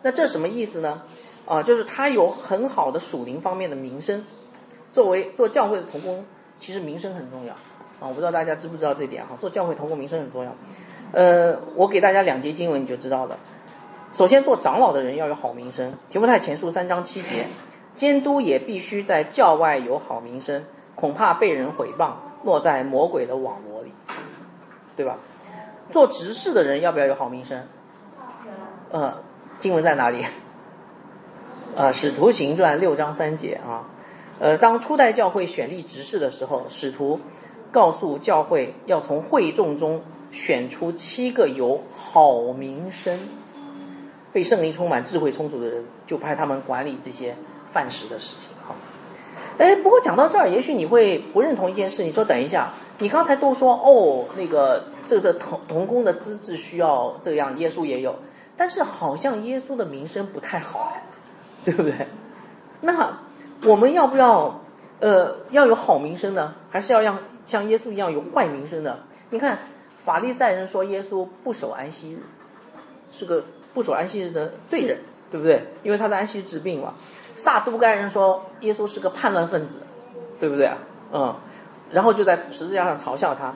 [0.02, 1.04] 那这什么意思呢？
[1.52, 4.24] 啊，就是他有很好的属灵方面的名声。
[4.94, 6.24] 作为做教会的童工，
[6.60, 7.54] 其实名声很重要
[8.00, 8.08] 啊。
[8.08, 9.36] 我不知道大家知不知道这点哈？
[9.38, 10.56] 做教会童工名声很重要。
[11.12, 13.38] 呃，我给大家两节经文你就知道了。
[14.14, 15.94] 首先，做长老的人要有好名声。
[16.10, 17.48] 提摩太前书三章七节。
[17.98, 20.64] 监督也必须在教外有好名声，
[20.96, 22.14] 恐怕被人毁谤，
[22.46, 23.92] 落在魔鬼的网罗里，
[24.96, 25.18] 对吧？
[25.92, 27.68] 做执事的人要不要有好名声？
[28.92, 29.16] 呃，
[29.60, 30.26] 经文在哪里？
[31.76, 33.88] 呃，使徒行传六章三节啊。
[34.40, 37.20] 呃，当初代教会选立执事的时候，使徒
[37.72, 43.20] 告诉教会要从会众中选出七个有好名声。
[44.34, 47.36] 被圣灵充满、智慧充足的人，就派他们管理这些
[47.70, 48.50] 饭食的事情。
[48.66, 48.74] 哈，
[49.58, 52.04] 哎，不过讲到这儿，也许你会不认同一件事。
[52.04, 58.16] 你说等一下，你刚才都说哦，那个这个童童工的资质需要这样，耶稣也有，
[58.56, 60.94] 但是好像耶稣的名声不太好，
[61.64, 62.08] 对不对？
[62.82, 63.20] 那
[63.64, 64.62] 我们要不要
[65.00, 66.54] 呃要有好名声呢？
[66.70, 68.98] 还是要让像耶稣一样有坏名声呢？
[69.30, 69.60] 你看
[69.98, 72.18] 法利赛人说耶稣不守安息日，
[73.12, 73.44] 是个
[73.74, 75.64] 不守安息日的罪人，对不对？
[75.84, 76.94] 因为他在安息治病嘛。
[77.36, 79.80] 撒都该人说耶稣是个叛乱分子，
[80.40, 80.78] 对不对啊？
[81.14, 81.36] 嗯，
[81.92, 83.54] 然后就在十字架上嘲笑他。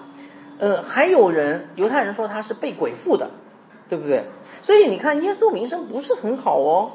[0.58, 3.30] 呃，还有人犹太人说他是被鬼附的，
[3.90, 4.24] 对不对？
[4.64, 6.92] 所以你看耶稣名声不是很好哦。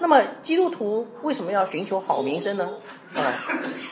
[0.00, 2.68] 那么基督徒为什么要寻求好名声呢？
[3.14, 3.32] 啊，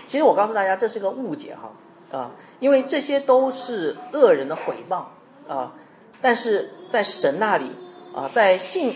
[0.07, 5.05] 其实我告诉大家这是个误解哈啊，因为这些都是恶人的毁谤
[5.49, 5.73] 啊，
[6.21, 7.71] 但是在神那里
[8.15, 8.93] 啊，在信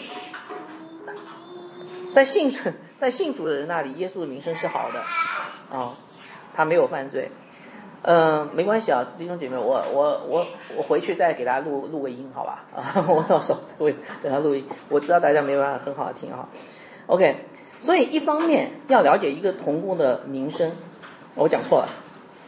[2.14, 2.52] 在信
[2.98, 5.00] 在信主的人那里，耶稣的名声是好的
[5.70, 5.92] 啊，
[6.54, 7.30] 他没有犯罪。
[8.02, 12.64] 嗯，没关系啊，弟兄姐妹，我我我我回去再给大家录录个音，好吧？
[12.72, 14.64] 啊， 我到时候会给他录音。
[14.88, 16.48] 我知道大家没办法很好的听啊。
[17.08, 17.36] OK，
[17.80, 20.72] 所以一方面要了解一个童工的名声，
[21.36, 21.88] 我讲错了，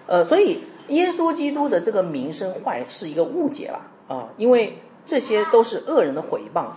[0.09, 6.71] 呃，所以耶稣基督的这个名声坏是一个误解了啊，因为这些都是恶人的毁谤，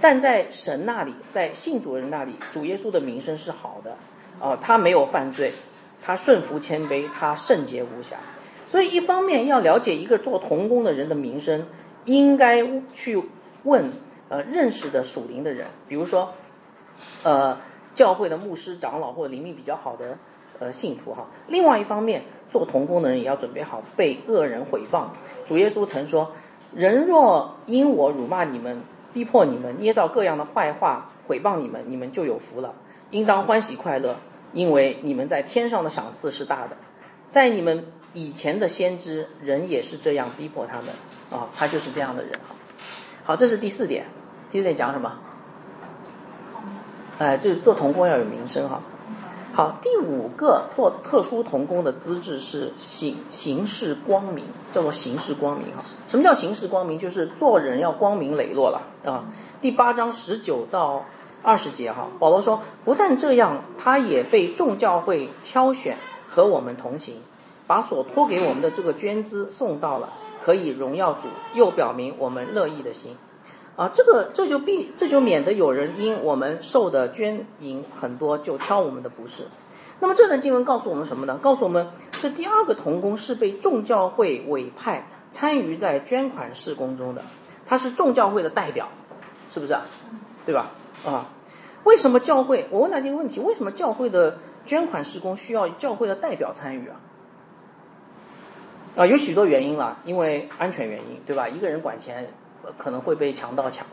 [0.00, 3.96] 但在神那里，在信主人那里，主耶稣的名声是好的
[4.44, 5.52] 啊，他没有犯罪，
[6.02, 8.16] 他顺服谦卑，他圣洁无瑕，
[8.66, 11.64] 所以一方面要了解一个做童工的人的名声，
[12.06, 13.22] 应该去
[13.62, 13.92] 问
[14.28, 16.34] 呃认识的属灵的人，比如说。
[17.22, 17.56] 呃，
[17.94, 20.16] 教会的牧师、长老或者灵命比较好的
[20.58, 21.26] 呃信徒哈。
[21.48, 25.06] 另外一方面，做童工的人也要准备好被恶人毁谤。
[25.46, 26.32] 主耶稣曾说
[26.74, 28.82] ：“人若因我辱骂你们、
[29.12, 32.74] 逼迫你们、捏造各样的坏话毁谤你们，你们就有福了，
[33.10, 34.16] 应当欢喜快乐，
[34.52, 36.76] 因为你们在天上的赏赐是大的。
[37.30, 40.90] 在你们以前的先知，人也是这样逼迫他们
[41.30, 42.54] 啊，他就是这样的人哈。
[43.24, 44.04] 好，这是第四点。
[44.50, 45.16] 第四点讲什么？
[47.20, 48.80] 哎，这做童工要有名声哈。
[49.52, 55.82] 好，第五个做特殊童工的资质是行行事光明，叫做行事光明哈。
[56.08, 56.98] 什么叫行事光明？
[56.98, 59.28] 就是做人要光明磊落了啊。
[59.60, 61.04] 第八章十九到
[61.42, 67.16] 二十节哈，保罗说，不但这样，他也被众教会挑选和我们同行，
[67.66, 70.08] 把所托给我们的这个捐资送到了，
[70.42, 73.14] 可以荣耀主，又表明我们乐意的心。
[73.80, 79.44] 啊，这个这就必这就免得有人因我们受的捐银很多就挑我们的不是。
[80.00, 81.38] 那么这段经文告诉我们什么呢？
[81.40, 87.22] 告诉我们这第二个童工是被众教会委派参与在捐款事工中的，
[87.66, 88.90] 他是众教会的代表，
[89.50, 89.86] 是不是啊？
[90.44, 90.72] 对吧？
[91.06, 91.24] 啊，
[91.84, 92.66] 为什么教会？
[92.70, 97.00] 我问大家一个问题：为什么教会的捐款事工需要教会的代表参与啊？
[98.96, 101.48] 啊，有许多原因了，因为安全原因，对吧？
[101.48, 102.30] 一个人管钱。
[102.78, 103.86] 可能会被强盗抢，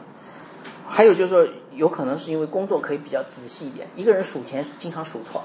[0.88, 3.88] 还有就是说，有可能是因为工作可以比较仔细一点。
[3.96, 5.44] 一个人数钱经常数错，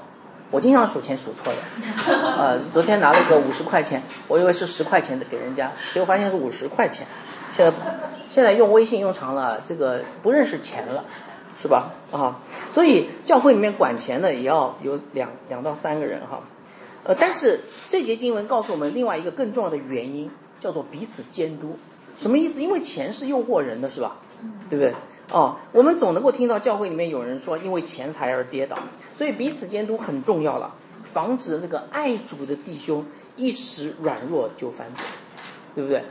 [0.51, 1.59] 我经常数钱数错的。
[2.37, 7.05] 呃，昨天拿了个五十块钱，我以为是十块钱的给人家，结果发现是五十块钱。
[7.51, 7.73] 现在
[8.29, 11.03] 现在用微信用长了，这个不认识钱了，
[11.61, 11.91] 是吧？
[12.11, 12.39] 啊，
[12.71, 16.39] 所以教会里面管钱的也要有两两到三个人哈。
[17.03, 21.77] 呃，但是这节经文告诉我们另外一个更重要的原因，叫做彼此监督。
[22.19, 22.61] 什么意思？
[22.61, 24.17] 因为钱是诱惑人的，是吧？
[24.69, 24.93] 对不对？
[25.31, 28.77] 哦，我们总能够听到教会里面有人说，因为钱财而跌倒，
[29.15, 30.73] 所以彼此监督很重要了，
[31.03, 35.05] 防止那个爱主的弟兄一时软弱就犯罪，
[35.75, 36.03] 对不对？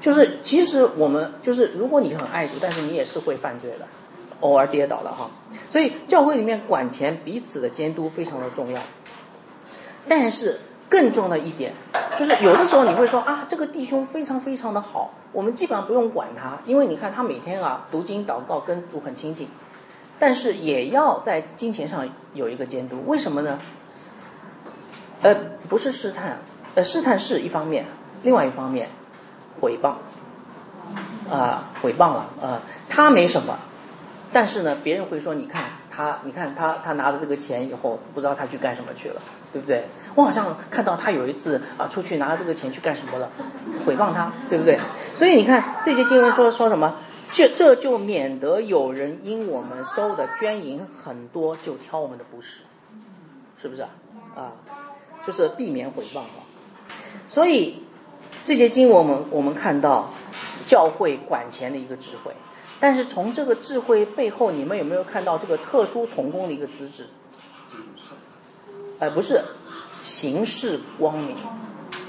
[0.00, 3.86] 就是其实我们就是，如果你很爱主，但是你也是会犯罪的，
[4.40, 5.30] 偶尔跌倒了哈。
[5.70, 8.80] 所以教会里面管钱，彼此的监督非常的重要，
[10.08, 10.60] 但是。
[10.88, 11.74] 更重要的一点，
[12.18, 19.48] 就是有的时候你会说啊，这个弟兄非常非常的好，我们基本上不用管他，因为你看他每天啊读经祷告跟主很亲近，
[20.18, 23.58] 但是也要在金钱上有一个监督，为什么呢？
[25.22, 25.34] 呃，
[25.68, 26.38] 不是试探，
[26.74, 27.86] 呃，试探是一方面，
[28.22, 28.88] 另外一方面，
[29.60, 29.94] 毁谤，
[31.30, 33.58] 啊，诽谤了，啊，他没什么，
[34.32, 39.86] 但是呢，别人会说，你看他，你看他，他拿了这个钱以后，不知道他去干什么去了，对不对？
[40.16, 43.30] 我好像看到他有一次啊，出去拿了这个钱去干什么了，
[43.86, 44.80] 诽谤他，对不对？
[45.14, 46.96] 所以你看这些经文说说什么，
[47.30, 52.60] 这这就免得有人因我们收的捐银很多就挑我们的不是，
[53.60, 53.88] 是不是啊？
[54.34, 54.52] 啊，
[55.26, 56.42] 就是避免毁谤啊。
[57.28, 57.82] 所以
[58.44, 60.10] 这些经文我们我们看到
[60.66, 62.32] 教会管钱的一个智慧，
[62.80, 67.06] 但是从这个智慧背后，你们有没有看到这个特殊童工的一个资质？
[68.98, 69.42] 哎，不是，
[70.06, 71.34] 形式光明，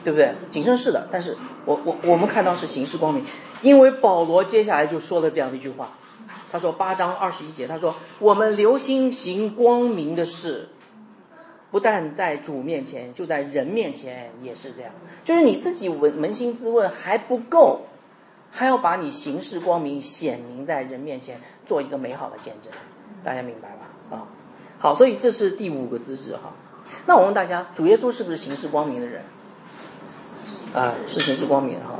[0.03, 0.31] 对不对？
[0.51, 1.35] 谨慎是的，但是
[1.65, 3.25] 我我我们看到是形式光明，
[3.63, 5.89] 因为保罗接下来就说了这样的一句话，
[6.51, 10.69] 他说八章二十一节，他说我们留心行光明的事，
[11.71, 14.91] 不但在主面前，就在人面前也是这样，
[15.25, 17.81] 就是你自己扪扪心自问还不够，
[18.51, 22.71] 还要把你行事光明显明在人面前，做一个美好的见证，
[23.23, 24.15] 大家明白吧？
[24.15, 24.27] 啊，
[24.77, 26.53] 好，所以这是第五个资质哈。
[27.05, 29.21] 那我问大家，主耶稣是不是行事光明的人？
[30.73, 31.99] 啊，是行事光明哈。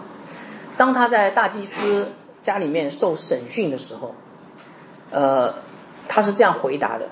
[0.76, 2.10] 当他在大祭司
[2.42, 4.14] 家里面受审讯的时候，
[5.10, 5.56] 呃，
[6.08, 7.08] 他是这样回答的：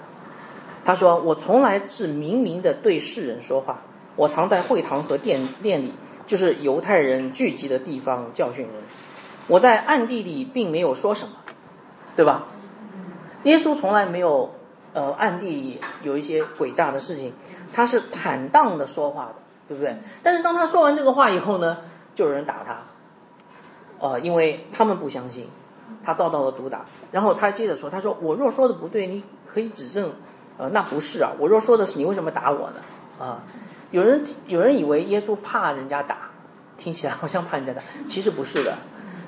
[0.84, 3.82] 他说：“我从来是明明的对世人说话，
[4.18, 5.94] 我常在会堂和殿殿里，
[6.28, 8.74] 就是犹太人聚集的地方教训人。
[9.48, 11.36] 我在暗地里并没有说什么，
[12.16, 12.48] 对吧？
[13.44, 14.54] 耶稣从来没有
[14.94, 17.34] 呃暗地里有一些诡诈的事情。”
[17.76, 19.36] 他是坦荡的说话的，
[19.68, 19.98] 对不对？
[20.24, 21.80] 但是当他说完这个话以后呢，
[22.16, 22.78] 就有人打他，
[24.00, 25.50] 呃，因为他们不相信，
[26.02, 26.86] 他遭到了毒打。
[27.12, 30.14] 然后他接着说：“他说我若说的不对，你可以指正，
[30.58, 31.32] 呃，那不是啊。
[31.38, 32.78] 我若说的是，你为什么打我呢？
[33.20, 33.44] 啊，
[33.92, 36.30] 有人有人以为耶稣怕人家打，
[36.78, 38.74] 听起来好像怕人家打，其实不是的。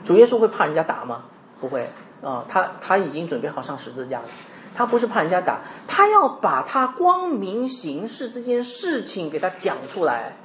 [0.05, 1.25] 主耶稣会怕人家打吗？
[1.59, 1.89] 不会
[2.23, 4.25] 啊，他他已经准备好上十字架了。”
[4.77, 10.37] 他不是怕人家打，他要把他光明行事这件事情给他讲出来，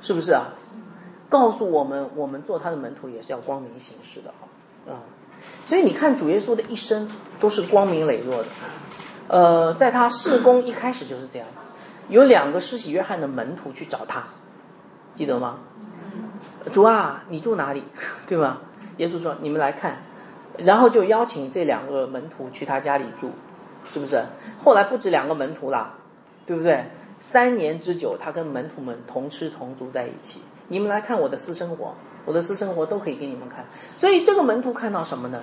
[0.00, 0.54] 是不是啊？
[1.28, 5.02] 告诉我们，我们做他的门徒也是要光明行事的哈啊。
[5.66, 7.10] 所以你看，主耶稣的一生
[7.40, 8.46] 都是光明磊落的。
[9.26, 11.48] 呃，在他事工一开始就是这样，
[12.08, 14.22] 有两个施洗约翰的门徒去找他，
[15.16, 15.58] 记得吗？
[16.72, 17.82] 主啊，你住哪里？
[18.28, 18.60] 对吧？
[18.98, 19.98] 耶稣说：“你们来看。”
[20.58, 23.30] 然后就邀请这两个门徒去他家里住，
[23.90, 24.24] 是不是？
[24.62, 25.94] 后来不止两个门徒啦，
[26.46, 26.84] 对不对？
[27.18, 30.40] 三年之久，他跟门徒们同吃同住在一起。
[30.68, 31.94] 你们来看我的私生活，
[32.24, 33.64] 我的私生活都可以给你们看。
[33.96, 35.42] 所以这个门徒看到什么呢？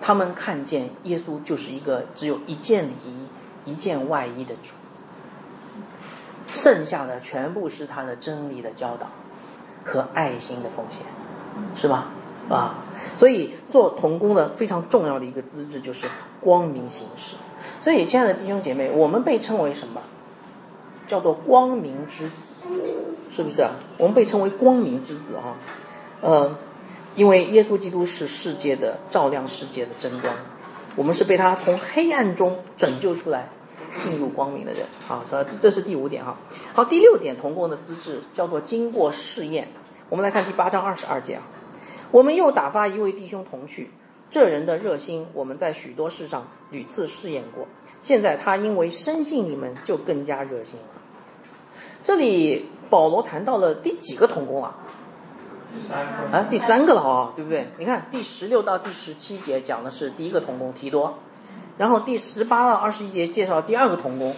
[0.00, 3.26] 他们看见耶稣就是一个只有一件礼衣、
[3.66, 4.72] 一件外衣的主，
[6.54, 9.08] 剩下的全部是他的真理的教导
[9.84, 11.02] 和爱心的奉献，
[11.76, 12.08] 是吧？
[12.50, 12.84] 啊，
[13.16, 16.06] 所以做童工的非常重要的一个资质就是
[16.40, 17.36] 光明行事。
[17.78, 20.02] 所以，亲爱的弟兄姐妹，我们被称为什么？
[21.06, 22.52] 叫做光明之子，
[23.30, 23.72] 是不是啊？
[23.98, 25.58] 我们被称为光明之子啊，
[26.20, 26.56] 呃，
[27.16, 30.32] 因为耶稣基督是世界的照亮世界的真光，
[30.94, 33.48] 我们是被他从黑暗中拯救出来，
[33.98, 34.82] 进入光明的人。
[35.08, 36.36] 啊，所以这是第五点哈。
[36.74, 39.68] 好，第六点，童工的资质叫做经过试验。
[40.08, 41.42] 我们来看第八章二十二节啊。
[42.10, 43.90] 我们又打发一位弟兄同去，
[44.28, 47.66] 这人的热心，我们在许多事上屡次试验过。
[48.02, 50.86] 现在他因为深信你们，就更加热心了。
[52.02, 54.74] 这里保罗谈到了第几个童工啊？
[56.32, 57.68] 啊，第三个了啊，对不对？
[57.78, 61.18] 你看第十六到第十七节讲的是第一个童工提多，
[61.78, 64.34] 然后第十八到二十一节介绍第二个童工，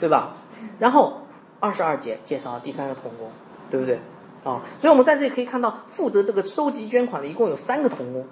[0.00, 0.34] 对吧？
[0.78, 1.22] 然后
[1.60, 3.30] 二十二节介绍第三个童工，
[3.70, 4.00] 对不对？
[4.44, 8.26] 啊，所以我们在这里可以看到，负责这个收集捐款的一共有三个童工。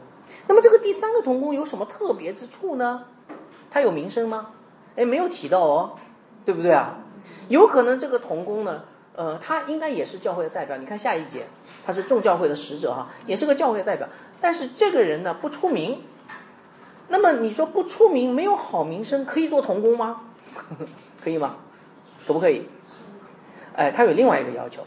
[0.47, 3.05] 那么这个第三个童工有什么特别之处呢？
[3.71, 4.47] 他有名声吗？
[4.97, 5.93] 哎，没有提到哦，
[6.45, 6.97] 对不对啊？
[7.49, 8.83] 有可能这个童工呢，
[9.15, 10.77] 呃，他应该也是教会的代表。
[10.79, 11.47] 你看下一节，
[11.85, 14.09] 他是众教会的使者哈，也是个教会的代表。
[14.41, 16.03] 但是这个人呢不出名，
[17.09, 20.23] 那么你说不出名，没有好名声，可以做童工吗？
[21.23, 21.57] 可以吗？
[22.27, 22.67] 可不可以？
[23.75, 24.83] 哎，他有另外一个要求。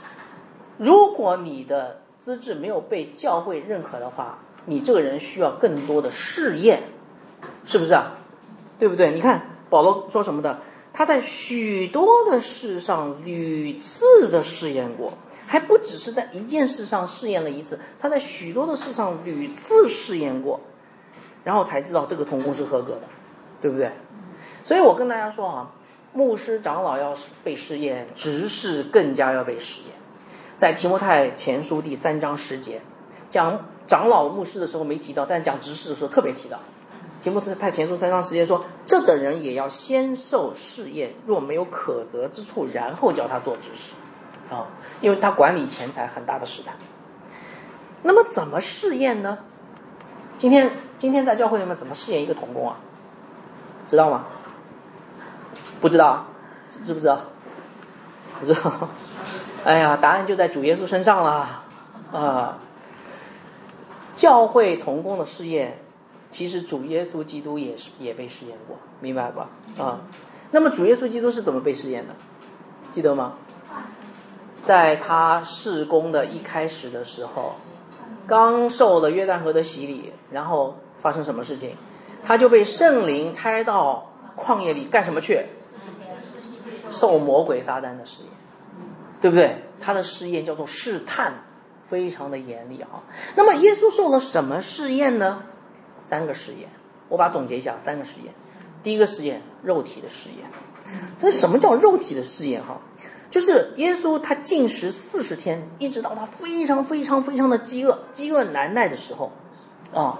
[0.81, 6.81] 如果你的资质没有被教会认可的话，你这个人需要更多的试验，
[7.67, 8.17] 是不是啊？
[8.79, 9.13] 对不对？
[9.13, 10.57] 你看保罗说什么的？
[10.91, 15.13] 他在许多的事上屡次的试验过，
[15.45, 20.59] 还不只是在一件事上试验了一次，他在许多的事上屡次试验过，
[21.43, 23.01] 然后才知道这个童工是合格的，
[23.61, 23.91] 对不对？
[24.65, 25.71] 所以我跟大家说啊，
[26.11, 27.13] 牧师长老要
[27.43, 30.00] 被试验，执事更加要被试验。
[30.61, 32.81] 在提摩太前书第三章十节，
[33.31, 36.59] 讲长老牧师的时候没提到，但讲执事的时候特别提到。
[37.23, 43.93] 提摩太前书三章十节说：“这等人也要先受试验，若没有可责之处，然后叫他做执事。”
[44.53, 44.67] 啊，
[45.01, 46.75] 因为他管理钱财很大的试探。
[48.03, 49.39] 那么怎么试验呢？
[50.37, 52.77] 今天今天在教会里面怎么试验一个童工啊？
[53.89, 54.25] 知道吗？
[55.81, 56.27] 不知道？
[56.85, 57.19] 知不知道？
[58.39, 58.89] 不知道。
[59.63, 61.63] 哎呀，答案就在主耶稣身上了
[62.11, 62.57] 啊！
[64.15, 65.77] 教会同工的试验
[66.31, 69.49] 其实主耶稣基督也是也被试验过，明白吧？
[69.77, 70.01] 啊，
[70.51, 72.15] 那么主耶稣基督是怎么被试验的？
[72.91, 73.33] 记得吗？
[74.63, 77.55] 在他事工的一开始的时候，
[78.27, 81.75] 刚受了约旦河的洗礼，然后发生什么事情？
[82.25, 85.45] 他就被圣灵差到旷野里干什么去？
[86.89, 88.31] 受魔鬼撒旦的试验，
[89.21, 89.63] 对不对？
[89.79, 91.33] 他的试验叫做试探，
[91.85, 93.03] 非常的严厉啊。
[93.35, 95.43] 那么耶稣受了什么试验呢？
[96.01, 96.67] 三个试验，
[97.07, 98.33] 我把它总结一下，三个试验。
[98.83, 100.39] 第一个试验，肉体的试验。
[101.19, 102.61] 那什么叫肉体的试验？
[102.63, 102.81] 哈，
[103.29, 109.31] 就是耶稣他禁食四十天，一直到他非常非常非常的饥饿，饥饿难耐的时候，
[109.93, 110.19] 啊，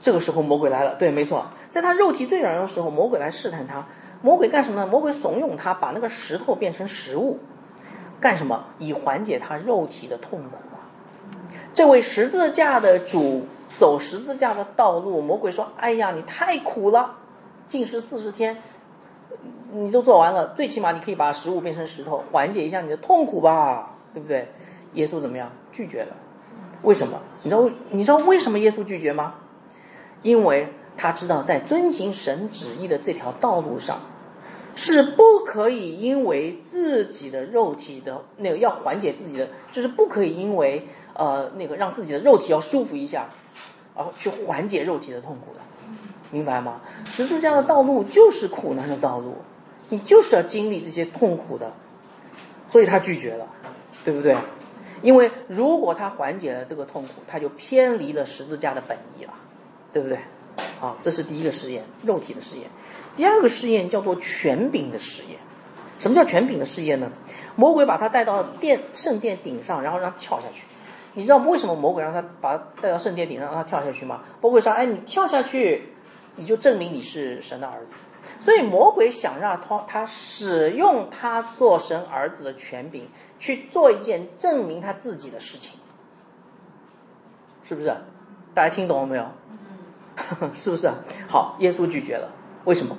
[0.00, 0.94] 这个时候魔鬼来了。
[0.94, 3.86] 对，没错，在他肉体最软弱的时候，魔鬼来试探他。
[4.22, 4.86] 魔鬼干什么呢？
[4.86, 7.38] 魔鬼怂恿他把那个石头变成食物，
[8.20, 8.64] 干什么？
[8.78, 10.80] 以缓解他肉体的痛苦啊！
[11.74, 13.46] 这位十字架的主
[13.76, 17.16] 走十字架的道路，魔鬼说：“哎呀，你太苦了，
[17.68, 18.56] 禁食四十天，
[19.70, 24.48] 你都做完了，最起码你可以把食物变成石头，缓解一下你的痛苦吧，对不对？”
[24.94, 25.50] 耶稣怎么样？
[25.72, 26.16] 拒绝了。
[26.82, 27.20] 为什么？
[27.42, 27.70] 你知道？
[27.90, 29.34] 你知道为什么耶稣拒绝吗？
[30.22, 30.72] 因为。
[30.98, 34.00] 他知道，在遵行神旨意的这条道路上，
[34.76, 43.28] 是不可以因为自己的肉体的那个要缓解自己的，就是不可以因为呃那个让自己的肉体要舒服一下，
[43.96, 45.60] 然后去缓解肉体的痛苦的，
[46.30, 46.80] 明白吗？
[47.06, 49.34] 十字架的道路就是苦难的道路，
[49.88, 51.72] 你就是要经历这些痛苦的，
[52.68, 53.48] 所以他拒绝了，
[54.04, 54.36] 对不对？
[55.02, 59.32] 因为如果他缓解了这个痛苦，他就偏离了十字架的本意了，
[59.92, 60.18] 对不对？
[60.78, 62.68] 好，这是第一个实验，肉体的实验。
[63.16, 65.38] 第二个试验叫做权柄的试验。
[65.98, 67.10] 什么叫权柄的试验呢？
[67.56, 70.66] 魔鬼把他带到殿圣殿顶上，然后让他跳下去。
[71.14, 74.20] 你知道为什么魔鬼让他把他带到圣殿顶上让他跳下去吗？
[74.42, 75.94] 魔鬼说：“哎，你跳下去，
[76.36, 77.92] 你就证明你是神的儿子。”
[78.38, 83.08] 所以魔鬼想让他他使用他做神儿子的权柄
[83.38, 85.80] 去做一件证明他自己的事情，
[87.64, 87.96] 是不是？
[88.52, 89.26] 大家听懂了没有？
[90.54, 90.90] 是不是？
[91.26, 92.30] 好，耶稣拒绝了。
[92.64, 92.94] 为什么？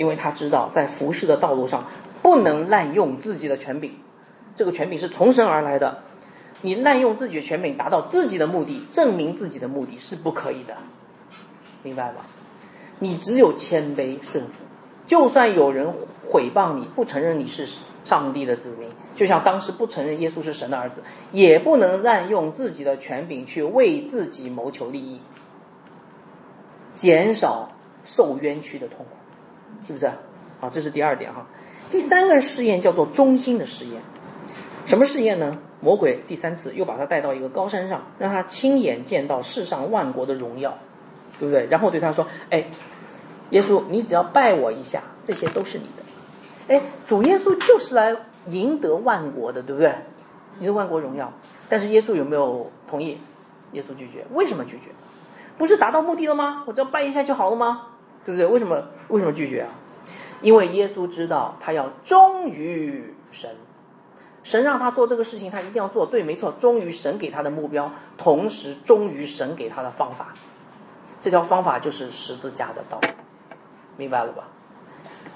[0.00, 1.84] 因为他知道在服侍的道路上
[2.22, 3.92] 不能滥用自己的权柄，
[4.56, 5.98] 这个权柄是从神而来的。
[6.62, 10.74] 你滥用自己的权柄达到自己的目的，证明自己的目的是不可以的，
[11.82, 12.22] 明白吗？
[12.98, 14.64] 你只有谦卑顺服，
[15.06, 15.92] 就算有人
[16.26, 17.68] 毁谤你，不承认你是
[18.06, 25.20] 上帝的子民，就像当时不承认耶稣是神的儿子，也不能滥用自己的权柄去为自己谋求利益。
[26.94, 27.72] 减少
[28.02, 29.16] 受冤屈的痛苦，
[29.86, 30.10] 是不是？
[30.60, 31.46] 好，这是第二点哈。
[31.90, 34.00] 第三个试验叫做中心的试验，
[34.86, 35.58] 什么试验呢？
[35.80, 40.76] 魔鬼第三次又把他带到一个高山上，让他亲眼见到世上万国的荣耀，
[41.38, 41.66] 对不对？
[41.70, 42.66] 然后对他说：“哎，
[43.48, 46.02] 耶稣，你只要拜我一下，这些都是你的。”
[46.68, 48.14] 哎，主耶稣就是来
[48.48, 49.94] 赢得万国的，对不对？
[50.60, 51.32] 赢得万国荣耀。
[51.70, 53.18] 但是耶稣有没有同意？
[53.72, 54.26] 耶稣拒绝。
[54.34, 54.90] 为什么拒绝？
[55.56, 56.64] 不是达到目的了吗？
[56.66, 57.86] 我只要拜一下就好了吗？
[58.24, 58.46] 对不对？
[58.46, 59.68] 为什么为什么拒绝啊？
[60.40, 63.50] 因为耶稣知道他要忠于神，
[64.42, 70.34] 神让他做这个事情，他一定要做对，没错，忠于神给他的目标，同时忠于神给他的方法。
[71.20, 73.08] 这条方法就是十字架的道路，
[73.98, 74.44] 明白了吧？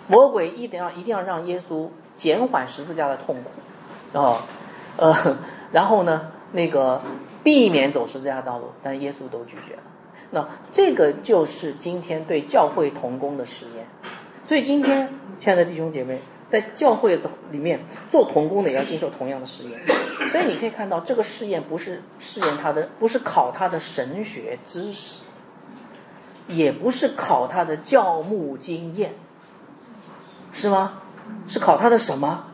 [0.06, 4.38] 魔鬼一定要一定要让耶稣减缓十字架的痛苦，哦，
[4.96, 5.14] 呃，
[5.72, 7.00] 然后呢，那个
[7.42, 9.82] 避免走十字架道路，但耶稣都拒绝了。
[10.34, 13.86] 那这个就是今天对教会同工的实验，
[14.46, 15.08] 所以今天
[15.40, 17.80] 亲爱的弟兄姐妹，在教会的里面
[18.10, 19.80] 做同工的也要接受同样的试验，
[20.28, 25.20] 所以你可以看到这个试验不是试验他的，不是考他的神学知识，
[26.48, 29.14] 也不是考他的教牧经验，
[30.52, 31.02] 是吗？
[31.46, 32.46] 是考他的什么？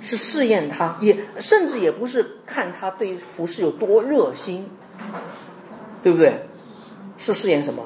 [0.00, 4.70] 是试验他，也甚至也不是看他对服饰有多热心，
[6.02, 6.47] 对不对？
[7.32, 7.84] 是试验什么？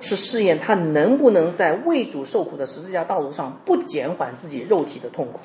[0.00, 5.40] 是试验他能不能在为主受苦的十字架道路上不减缓自己肉体的痛苦，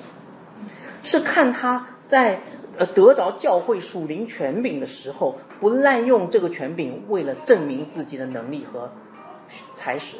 [1.01, 2.41] 是看他在
[2.77, 8.91] 呃得着教会属灵权柄的时候，不滥用这个权柄，为了证明自己的能力和
[9.75, 10.17] 才识，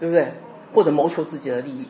[0.00, 0.32] 对不对？
[0.72, 1.86] 或者谋求自己的利益，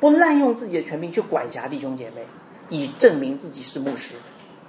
[0.00, 2.24] 不滥用自己的权柄去管辖弟兄姐妹，
[2.70, 4.14] 以证明自己是牧师，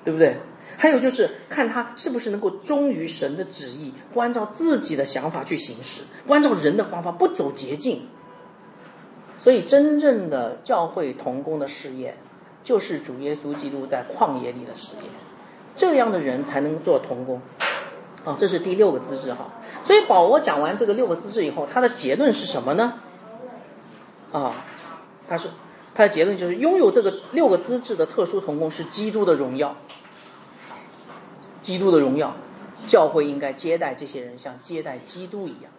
[0.04, 0.36] 对不对？
[0.78, 8.08] 还有就是看他是不是能够忠于神的旨意，不按照自己的想法去行事，不按照人的方法，不走捷径。
[9.40, 12.18] 所以，真正的教会同工的试验，
[12.64, 15.04] 就是主耶稣基督在旷野里的试验。
[15.76, 17.42] 这样的人才能做同工。
[18.24, 19.46] 啊，这是第六个资质哈。
[19.84, 22.94] 所以保罗讲完这个六个资质以后，他的结论是什么呢？
[24.32, 24.66] 啊，
[25.30, 25.50] 他是
[25.94, 29.78] 他的结论就是拥有这个六个资质的特殊同工是基督的荣耀，
[31.66, 32.36] 基督的荣耀，
[32.86, 35.72] 教会应该接待这些人像接待基督一样。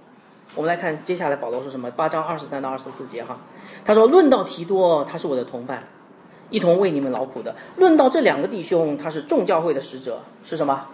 [0.57, 3.39] 我们来看接下来保罗说什么，八章二十三到二十四节哈，
[3.85, 5.85] 他说：“论到提多，他是我的同伴，
[6.51, 10.87] 一同为你们劳苦的；论到这两个弟兄，他是众教会的使者，是什么？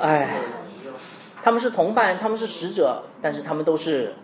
[0.00, 0.40] 哎，
[1.44, 4.14] 他们是同伴，他们是使者，但是他们都是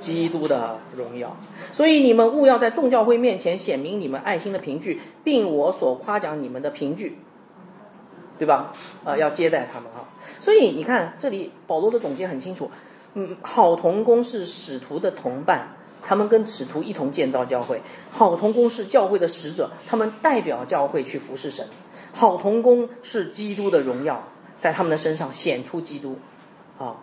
[0.00, 1.36] 基督的荣耀。
[1.70, 7.18] 所以你们务要在众教会面前显明你们爱心的凭据，并我所夸奖你们的凭据，
[8.38, 8.72] 对吧？
[9.04, 10.08] 啊、要接待他们哈。
[10.40, 12.70] 所以你看，这里保罗的总结很清楚。
[13.14, 15.68] 嗯，好同工是使徒的同伴，
[16.02, 17.80] 他们跟使徒一同建造教会。
[18.10, 21.66] 好同工是教会的使者，他们代表教会去服侍神。
[22.12, 24.24] 好同工是基督的荣耀，
[24.58, 26.18] 在他们的身上显出基督，
[26.78, 26.96] 啊，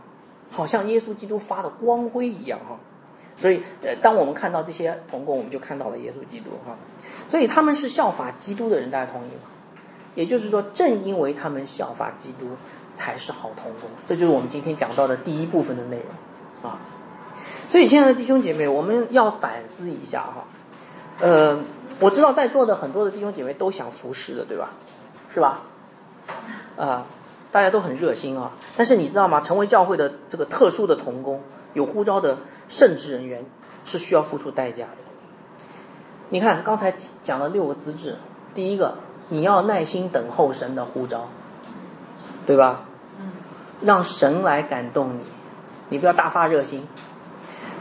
[0.50, 2.80] 好像耶稣基督发的光辉一样哈。
[3.38, 6.78] 所以，呃，当我们看到这些同工，我们就看到了耶稣基督哈。
[7.28, 9.51] 所以他们是效法基督的人，大家同意吗？
[10.16, 12.48] 也就是说，正因为他们效法基督。
[12.94, 16.78] 才是好童工，这就是我们今天讲到的第一部分的内容啊。
[17.70, 20.44] 所以，亲爱的弟兄姐妹，我们要反思一下哈。
[21.22, 21.58] 呃，
[22.02, 24.72] 我知道在座的很多的弟兄姐妹都想服侍的，对吧？
[25.34, 25.62] 是吧？
[26.76, 27.06] 啊，
[27.54, 28.52] 大家都很热心啊。
[28.76, 29.40] 但是你知道吗？
[29.40, 31.42] 成为教会的这个特殊的童工，
[31.74, 33.46] 有呼召的圣职人员，
[33.86, 34.98] 是需要付出代价的。
[36.28, 36.94] 你看刚才
[37.24, 38.18] 讲了六个资质，
[38.54, 38.98] 第一个，
[39.32, 41.28] 你要耐心等候神的呼召。
[42.44, 42.86] 对吧？
[43.82, 45.22] 让神来感动你，
[45.90, 46.88] 你不要大发热心。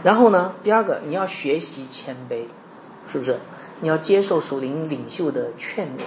[0.05, 2.45] 然后呢，第二个，你要学习谦卑，
[3.11, 3.39] 是不是？
[3.81, 6.03] 你要接受属灵领袖的劝勉。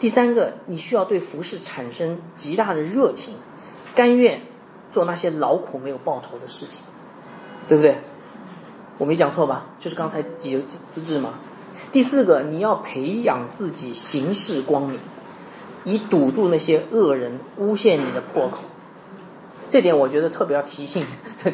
[0.00, 3.36] 第三个，你需要对服饰产生极大的热情，
[3.94, 4.42] 甘愿
[4.90, 6.80] 做那些劳苦没有报酬的事情，
[7.68, 7.98] 对不对？
[8.98, 9.66] 我没讲错吧？
[9.78, 11.34] 就是刚才几个资质嘛。
[11.92, 14.98] 第四个，你要培养自己行事光明。
[15.82, 18.58] 以堵住那些恶人诬陷你的破口，
[19.70, 21.02] 这点我觉得特别要提醒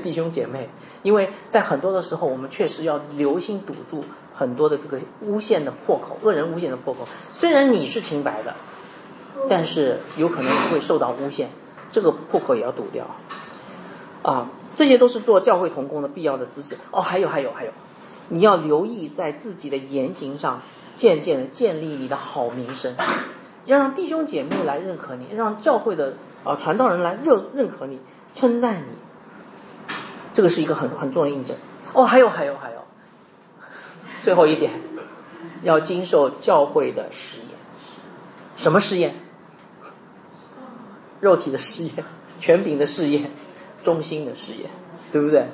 [0.03, 0.69] 弟兄姐妹，
[1.05, 7.07] 因为在很多的时候，我们确实要留心堵住很多的这个诬陷的破口，恶人诬陷的破口。
[7.33, 8.55] 虽然你是清白的，
[9.49, 11.49] 但是有可能会受到诬陷，
[11.93, 13.07] 这个破口也要堵掉。
[14.23, 16.77] 啊，这些都是做教会同工的必要的资质。
[16.91, 17.71] 哦，还有还有还有，
[18.29, 20.61] 你要留意在自己的言行上，
[20.97, 22.95] 渐渐的建立你的好名声。
[23.65, 26.15] 要让弟兄姐妹来认可你，让教会的
[26.45, 28.01] 啊传道人来认认可你，
[28.35, 29.95] 称赞你，
[30.33, 31.57] 这个是一个很很重要的印证。
[31.93, 32.79] 哦，还有还有还有，
[34.23, 34.73] 最后一点，
[35.63, 37.49] 要经受教会的试验。
[38.57, 39.15] 什么试验？
[41.21, 41.93] 肉体的试验，
[42.39, 43.31] 权柄的试验，
[43.83, 44.71] 忠心的试验，
[45.11, 45.47] 对不对？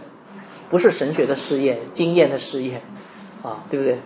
[0.72, 2.82] 不是神学的试验，经验的试验，
[3.44, 4.00] 啊，对不对？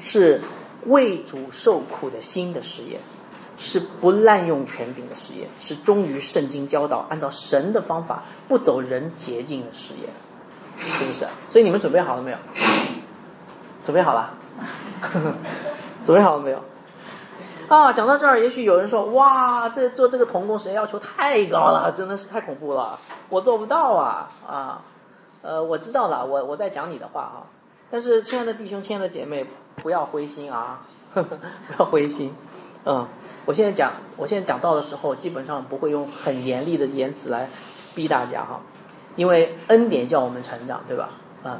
[0.00, 0.40] 是
[0.86, 2.98] 为主受苦的心的试验。
[3.62, 10.08] 是不滥用权柄的实验，是忠于圣经教导，按照神的方法，不走人捷径的实验，
[10.96, 11.26] 是不是？
[11.50, 12.38] 所以你们准备好了没有？
[13.84, 14.32] 准备好了？
[16.06, 16.62] 准备好了没有？
[17.68, 22.98] 啊，讲到这儿，也许有人说：“哇，这做这个童工，神要求太高了，真的是太恐怖了，
[23.28, 24.80] 我做不到啊！”啊，
[25.42, 27.46] 呃，我知道了，我我在讲你的话啊。
[27.90, 30.80] 但是，亲爱的弟兄，亲爱的姐妹，不要灰心啊，
[31.12, 31.24] 不
[31.78, 32.32] 要灰心，
[32.84, 33.06] 嗯。
[33.46, 37.48] 我现在讲，我现在讲到的时候，基本上不会用很严厉的言辞来
[37.94, 38.60] 逼大家哈，
[39.16, 41.08] 因为恩典叫我们成长，对吧？
[41.42, 41.58] 啊，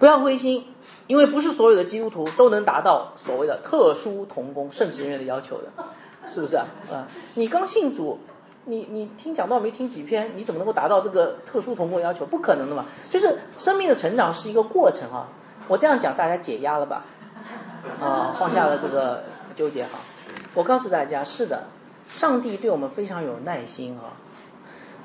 [0.00, 0.66] 不要灰心，
[1.06, 5.68] 因为不是所有的基督徒都能达到所谓的特殊童工圣职人员的要求的，
[6.28, 6.66] 是不是啊？
[6.90, 8.18] 啊，你刚信主，
[8.64, 12.24] 你你听讲道没听几篇，你怎么能够达到这个特殊同工要求？
[12.24, 12.84] 不可能的嘛！
[13.10, 15.26] 就是生命的成长是一个过程啊。
[15.66, 17.04] 我这样讲，大家解压了吧？
[18.00, 19.24] 啊，放下了这个
[19.56, 19.98] 纠结哈。
[20.54, 21.64] 我告诉大家，是的，
[22.08, 24.14] 上帝对我们非常有耐心啊。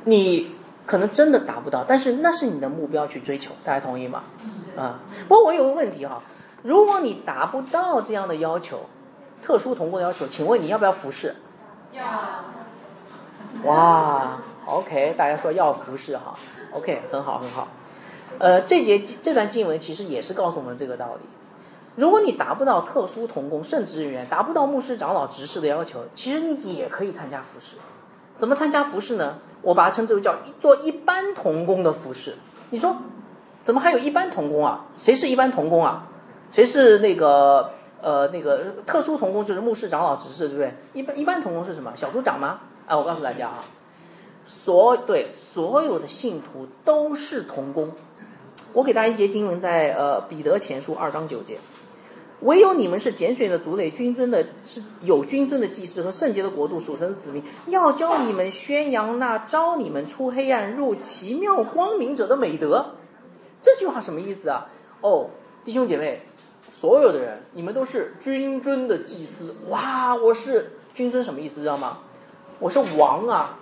[0.06, 0.52] 你
[0.86, 4.24] 可能真的达不到，但是那是你的目标去追求，大家同意吗？
[4.78, 6.22] 啊，不过我有个问题哈，
[6.62, 8.82] 如果你达不到这样的要求，
[9.42, 11.36] 特殊同工要求，请问你要不要服侍？
[11.92, 12.04] 要。
[13.64, 16.34] 哇，OK，大家说要服侍哈
[16.72, 17.68] ，OK，很好很好。
[18.40, 21.28] 呃，这节这段经文其实也是告诉我们这个道理。
[21.96, 27.78] 如果你达不到特殊同工圣职人员，达不到牧师长老执事的要求，其实你也可以参加服侍。
[28.38, 29.40] 怎么参加服侍呢？
[29.64, 32.36] 我把它称之为叫做一般同工的服侍。
[32.70, 32.96] 你说，
[33.64, 34.86] 怎么还有一般同工啊？
[34.96, 36.08] 谁是一般同工啊？
[36.52, 39.44] 谁是那个呃那个特殊同工？
[39.44, 40.74] 就是牧师长老执事，对不对？
[40.94, 41.92] 一般一般同工是什么？
[41.96, 42.60] 小组长吗？
[42.88, 43.64] 啊，我告诉大家啊，
[44.46, 47.92] 所对所有的信徒都是同工。
[48.74, 51.58] 我给大家一节经文在，呃彼得前书二章九节，
[52.42, 62.94] 唯有你们是拣选的族类，君尊的是有君尊的祭司和圣洁的国度，属神的子民，要教你们宣扬那招你们出黑暗入奇妙光明者的美德。
[63.62, 64.70] 这句话什么意思啊？
[65.02, 65.30] 哦，
[65.66, 66.22] 弟兄姐妹，
[66.80, 69.56] 所有的人，你们都是君尊的祭司。
[69.70, 71.60] 哇，我是君尊什么意思？
[71.60, 71.98] 知道吗？
[72.60, 73.60] 我是王啊，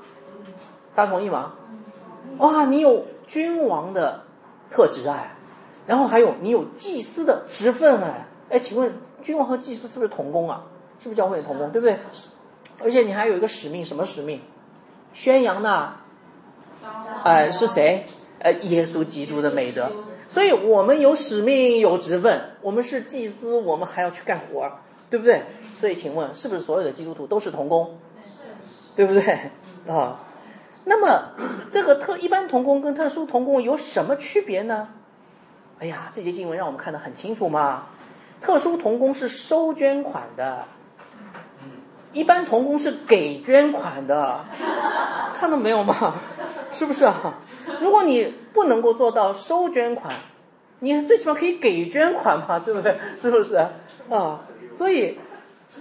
[0.95, 1.53] 大家同意吗？
[2.37, 4.23] 哇，你有君王的
[4.71, 5.35] 特质哎，
[5.85, 10.63] 然后还有你有祭司的职分哎，哎，请问君王和祭司是不是同工啊？
[10.99, 11.69] 是不是教会的同工？
[11.71, 11.97] 对不对？
[12.81, 14.39] 而且你还有一个使命，什么使命？
[15.11, 15.95] 宣扬呢？
[17.23, 18.05] 哎，是谁？
[18.39, 19.91] 呃，耶稣基督的美德。
[20.29, 24.71] 所以我们有使命，有职分，我们是祭司，我们还要去干活，
[25.09, 25.43] 对不对？
[25.79, 27.97] 所以，请问是不是所有的基督徒都是同工？
[28.95, 29.51] 对不对？
[29.87, 30.19] 啊，
[30.85, 31.31] 那么
[31.69, 34.89] 这个特一般同工跟特殊同工有什么区别呢？
[35.79, 37.83] 哎呀，这节经文让我们看得很清楚嘛。
[38.39, 40.65] 特殊同工是收捐款的，
[42.13, 44.45] 一般同工是给捐款的，
[45.35, 46.15] 看到没有嘛？
[46.71, 47.35] 是不是啊？
[47.81, 50.13] 如果你不能够做到收捐款，
[50.79, 52.97] 你最起码可以给捐款嘛，对不对？
[53.21, 53.55] 是不是
[54.09, 54.39] 啊？
[54.73, 55.17] 所以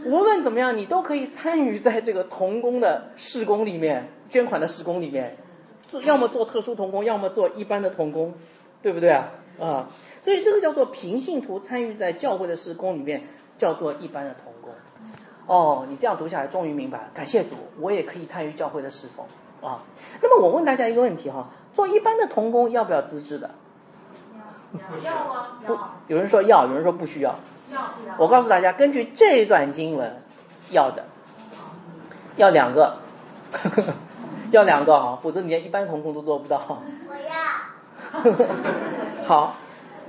[0.04, 5.36] 无论怎么样，你都可以参与在这个童工的施工里面，捐款的施工里面，
[5.88, 8.34] 做要么做特殊童工，要么做一般的童工，
[8.82, 9.30] 对不对啊？
[9.60, 9.88] 啊，
[10.20, 13.22] 所以这个叫做平信徒参与在教会的施工里面，
[13.56, 14.72] 叫做一般的童工。
[15.46, 17.04] 哦，你这样读下来，终于明白了。
[17.14, 19.24] 感谢主，我也可以参与教会的侍奉
[19.60, 19.82] 啊。
[20.20, 21.48] 那么我问大家一个问题哈。
[21.74, 23.50] 做一般的童工要不要资质的？
[25.02, 25.76] 要啊，不，
[26.06, 27.34] 有人说要，有人说不需要。
[27.72, 27.80] 要。
[28.18, 30.22] 我告诉大家，根据这段经文，
[30.70, 31.04] 要的，
[32.36, 32.98] 要两个，
[33.52, 33.82] 呵 呵
[34.50, 36.82] 要两个啊，否则你连一般童工都做不到。
[37.08, 38.46] 我要。
[39.26, 39.56] 好，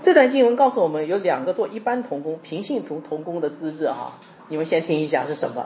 [0.02, 4.14] 这段经文告诉我们有两个做一般童工、平信徒童工的资质哈，
[4.50, 5.66] 你们先听一下是什么。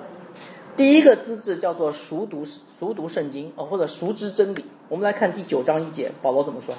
[0.77, 4.63] 第一个资质叫做熟读熟读圣经哦，或者熟知真理。
[4.87, 6.73] 我们来看第九章一节，保罗怎么说？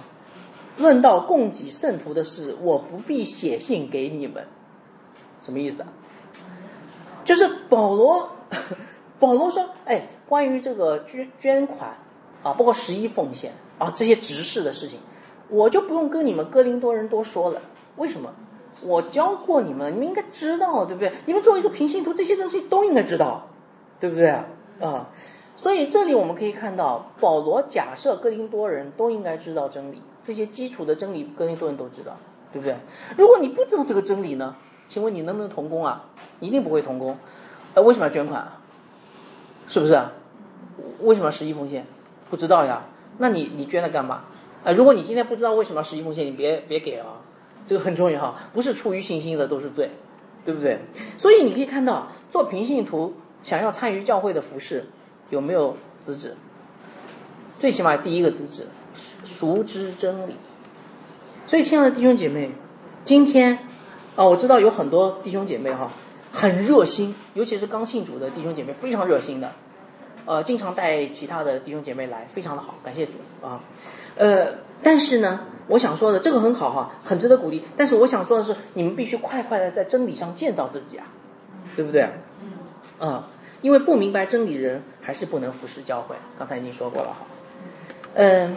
[0.79, 4.47] 论到供给圣徒的事，我不必写信给你们，
[5.51, 5.89] 什么意思啊？
[7.25, 8.31] 就是保罗，
[9.19, 11.91] 保罗说，哎，关于这个捐捐款
[12.45, 15.01] 啊，包括十一奉献啊这些执事的事情，
[15.49, 17.61] 我就不用跟你们哥林多人多说了。
[17.97, 18.33] 为什么？
[18.83, 21.13] 我教过你们，你们应该知道，对不对？
[21.27, 23.49] 你们作为一个平信徒，这些东西都应该知道。
[23.99, 24.47] 对不对啊？
[24.81, 25.09] 啊，
[25.57, 32.17] 所以这里我们可以看到，保罗假设哥林多人都应该知道真理，这些基础的真理，哥林多人都知道，
[32.51, 32.75] 对不对？
[33.19, 34.57] 如果你不知道这个真理呢？
[34.91, 36.05] 请问你能不能同工啊？
[36.41, 37.17] 一定不会同工。
[37.73, 38.61] 呃，为什么要捐款啊？
[39.69, 39.99] 是不是？
[41.01, 41.87] 为什么要十一奉献？
[42.29, 42.83] 不知道呀？
[43.17, 44.25] 那你你捐了干嘛？
[44.65, 47.23] 啊，如果你今天不知道为什么要十一奉献，你别别给啊，
[47.67, 49.91] 这个很重要，不是出于信心的都是罪，
[50.45, 50.81] 对不对？
[51.17, 53.15] 所以你可以看到，做平信徒。
[53.43, 54.85] 想要参与教会的服饰，
[55.31, 56.37] 有没有资质？
[57.59, 58.67] 最起码第一个资质，
[59.25, 60.37] 熟知真理。
[61.47, 62.51] 所以，亲爱的弟兄姐妹，
[63.03, 63.61] 今天
[64.17, 65.91] 啊，我知道有很多弟兄姐妹哈，
[66.33, 69.53] 很热心，尤其是刚信主的弟兄姐妹，非常热心的，
[70.27, 73.61] 呃，经常带其他的弟兄姐妹来，非常的好，感谢主啊。
[74.17, 77.65] 呃，但是呢，我想说的这个很好哈，很值得鼓励。
[77.77, 81.07] 但是我想说的是，你们必须快快的在真理上建造自己啊，
[81.77, 82.09] 对不对？
[82.99, 83.29] 啊，
[83.63, 86.17] 因为不明白真理人还是不能服侍教会。
[86.39, 87.17] 刚才已经说过了哈。
[88.15, 88.57] 嗯，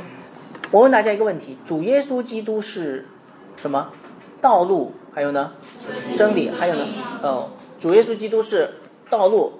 [0.71, 3.07] 我问大家一个问题：主耶稣基督是
[3.55, 3.91] 什么？
[4.41, 5.51] 道路，还有呢？
[6.17, 6.85] 真理，还有呢？
[7.21, 7.49] 哦，
[7.79, 8.75] 主耶稣基督是
[9.09, 9.53] 道路、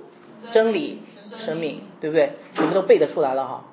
[0.52, 2.34] 真理、生命，对不对？
[2.58, 3.66] 你们都背得出来了哈。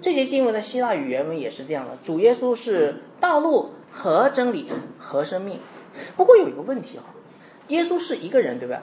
[0.00, 5.58] 这些经文的希腊语原文也是这样的：主耶稣是道路和真理和生命。
[6.16, 7.04] 不过有一个问题哈，
[7.68, 8.82] 耶稣是一个人，对吧？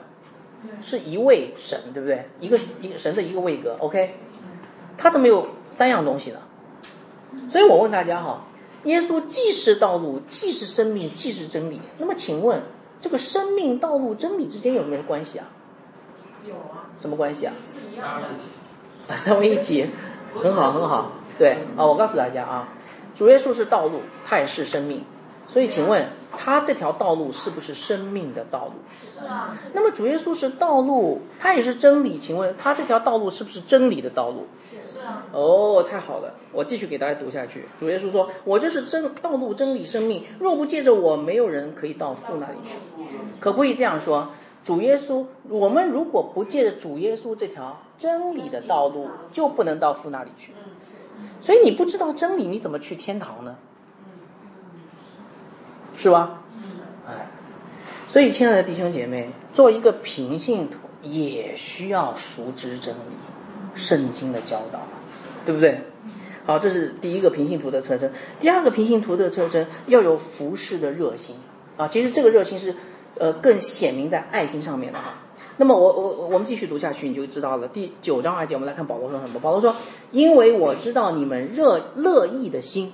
[0.82, 2.26] 是一位神，对不对？
[2.40, 4.14] 一个一个神的一个位格，OK？
[4.96, 6.38] 他怎么有三样东西呢？
[7.50, 8.44] 所以我问大家哈，
[8.84, 11.80] 耶稣既是道路，既是生命，既是真理。
[11.98, 12.62] 那么请问，
[13.00, 15.46] 这个生命、道路、真理之间有没有关系啊？
[16.46, 16.88] 有啊。
[17.00, 17.52] 什么关系啊？
[17.62, 18.28] 是一样的。
[19.12, 19.86] 啊，三位一体，
[20.34, 21.12] 很好，很好。
[21.38, 22.68] 对啊，我告诉大家啊，
[23.14, 25.04] 主耶稣是道路，他也是生命。
[25.48, 26.08] 所以请问。
[26.36, 28.72] 他这条道路是不是生命的道路？
[29.08, 29.56] 是啊。
[29.72, 32.18] 那么主耶稣是道路，他也是真理。
[32.18, 34.48] 请问他这条道路是不是真理的道路？
[34.68, 34.93] 是啊。
[35.32, 37.64] 哦，太好了，我继续给大家读下去。
[37.78, 40.24] 主耶稣说：“我就是真道路、真理、生命。
[40.38, 42.74] 若不借着我，没有人可以到父那里去。”
[43.40, 44.28] 可不可以这样说？
[44.64, 50.52] 主耶稣，我们如果不借着主耶稣这条真理的道路，就不能到父那里去。
[51.40, 53.56] 所以你不知道真理，你怎么去天堂呢？
[55.96, 56.42] 是吧？
[57.06, 57.28] 哎，
[58.08, 63.12] 所以亲爱的弟兄姐妹，做一个平信徒也需要熟知真理，
[63.74, 64.80] 圣经的教导，
[65.44, 65.80] 对不对？
[66.46, 68.10] 好，这是第一个平行图的特征。
[68.38, 71.34] 第二个平行图的特征要有服侍的热心
[71.76, 71.88] 啊。
[71.88, 72.74] 其实这个热心是
[73.18, 75.14] 呃更显明在爱心上面的哈。
[75.56, 77.68] 那么我我我们继续读下去，你就知道了。
[77.68, 79.40] 第九章二节，我们来看保罗说什么。
[79.40, 79.74] 保罗说
[80.12, 82.92] ：“因为我知道你们热乐意的心，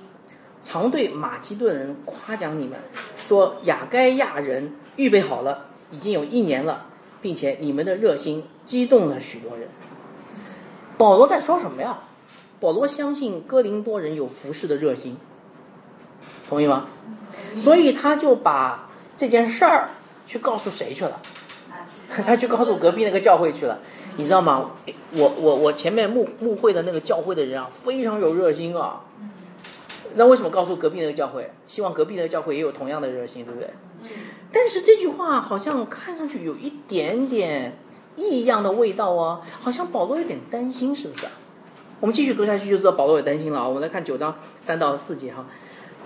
[0.63, 2.79] 常对马其顿人夸奖你们，
[3.17, 6.85] 说雅该亚人预备好了，已经有一年了，
[7.21, 9.67] 并且你们的热心激动了许多人。”
[11.01, 11.97] 保罗在说什么呀？
[12.59, 15.17] 保罗相信哥林多人有服侍的热心，
[16.47, 16.85] 同意吗？
[17.57, 18.87] 所以他就把
[19.17, 19.89] 这件事儿
[20.27, 21.19] 去告诉谁去了？
[22.23, 23.79] 他去告诉隔壁那个教会去了，
[24.17, 24.73] 你知道吗？
[25.13, 29.01] 我我我前面牧牧会的那个教会的人啊，非常有热心啊。
[30.13, 31.51] 那为什么告诉隔壁那个教会？
[31.65, 33.71] 希望隔壁那个教会也有同样的热心，对不对？
[34.53, 37.79] 但是这句话好像看上去有一点点
[38.15, 41.25] 异样的味道哦，好像保罗有点担心，是不是？
[41.99, 43.67] 我们继续读下去就知道保罗有担心了啊。
[43.67, 45.45] 我们来看九章三到四节哈。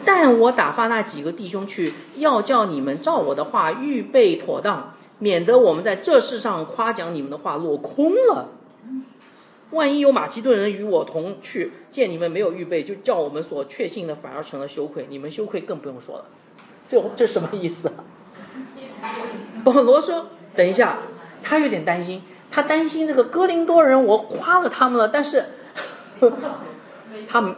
[0.04, 8.50] 但我打发那几个弟兄去，要叫你们照我的话预备妥当，免得我们在这世上夸奖你们的话落空了。
[9.72, 15.08] 万一有马其顿人与我同去，见你们没有预备，就叫我们所确信的反而成了羞愧。
[15.10, 16.26] 你们羞愧更不用说了。
[16.88, 17.94] 这这什么意思啊？
[19.64, 20.98] 保罗说：“等一下，
[21.48, 25.46] 他有点担心，他担心这个哥林多人，我夸了他们了，但是。
[27.30, 27.56] ”他们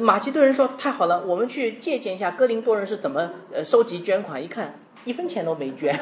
[0.00, 4.42] 马其顿人说：“太好了，我们去借鉴一下哥林多人是怎么呃收集捐款。
[4.42, 5.98] 一看，一分钱都没捐，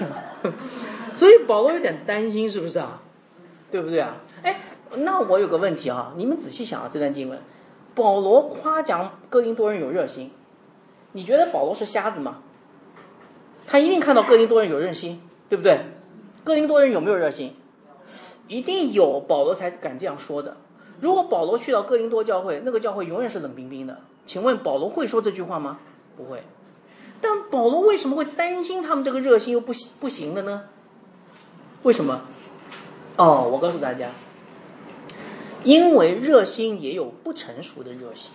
[1.16, 3.02] 所以保罗有点担心，是不是啊？
[3.70, 4.16] 对不对啊？
[4.42, 4.60] 哎，
[4.96, 7.38] 那我有个问题啊，你们仔细想啊，这段经文，
[7.94, 10.30] 保罗夸奖哥林多人有热心，
[11.12, 12.38] 你觉得保罗是瞎子吗？
[13.66, 15.80] 他一定看到哥林多人有热心，对不对？
[16.48, 17.52] 哥林多人有没有热心？
[18.46, 20.56] 一定有，保罗才敢这样说的。”
[20.98, 23.98] 如果保罗去到哥林多教会，那个教会永远是冷冰冰的。
[24.24, 25.78] 请问保罗会说这句话吗？
[26.16, 26.42] 不会。
[27.20, 30.62] 但保罗为什么会担心他们这个热心又不不行的呢？
[31.82, 32.22] 为什么？
[33.16, 34.08] 哦，我告诉大家，
[35.64, 38.32] 因为热心也有不成熟的热心，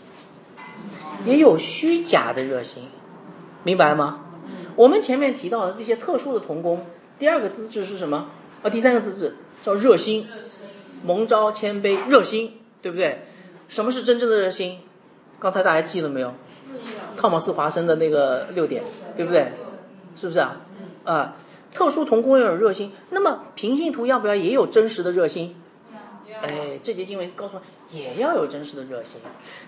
[1.26, 2.84] 也有虚假的热心，
[3.64, 4.20] 明白吗？
[4.76, 6.86] 我们前面提到的这些特殊的童工，
[7.20, 8.30] 第二个资质是什么？
[8.62, 10.28] 啊，第三个资质叫热心。
[11.06, 13.26] 蒙召谦卑热心，对不对？
[13.68, 14.80] 什么是真正的热心？
[15.38, 16.34] 刚才大家记了没有？
[17.18, 18.82] 汤姆斯华生的那个六点，
[19.18, 19.52] 对不对？
[20.16, 20.62] 是不是啊？
[21.04, 21.36] 啊，
[21.74, 25.58] 特殊童工要有热心，那么平信徒要不要也有真实的热心？
[26.42, 27.62] 哎，这节经文告诉我
[27.94, 29.20] 也要有真实的热心，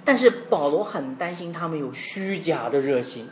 [0.06, 3.28] 但是保罗很担心他们有虚假的热心。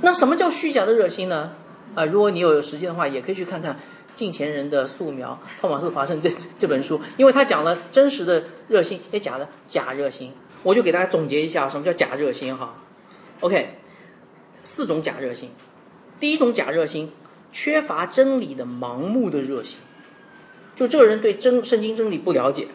[0.00, 1.54] 那什么叫虚假的热心呢？
[1.96, 3.76] 啊，如果你有时间的话，也可以去看看。
[4.14, 10.32] 近前人的素描，托马斯·华盛这这本书，因为他讲了真实的热心，也讲了假热心，
[10.62, 12.76] 我就给大家总结一下什么叫假热心哈。
[13.40, 13.76] OK，
[14.64, 15.50] 四种假热心，
[16.18, 17.12] 第一种假热心，
[17.52, 19.76] 缺乏真理的盲目的热心，
[20.74, 22.68] 就这个人对真圣经真理不了解，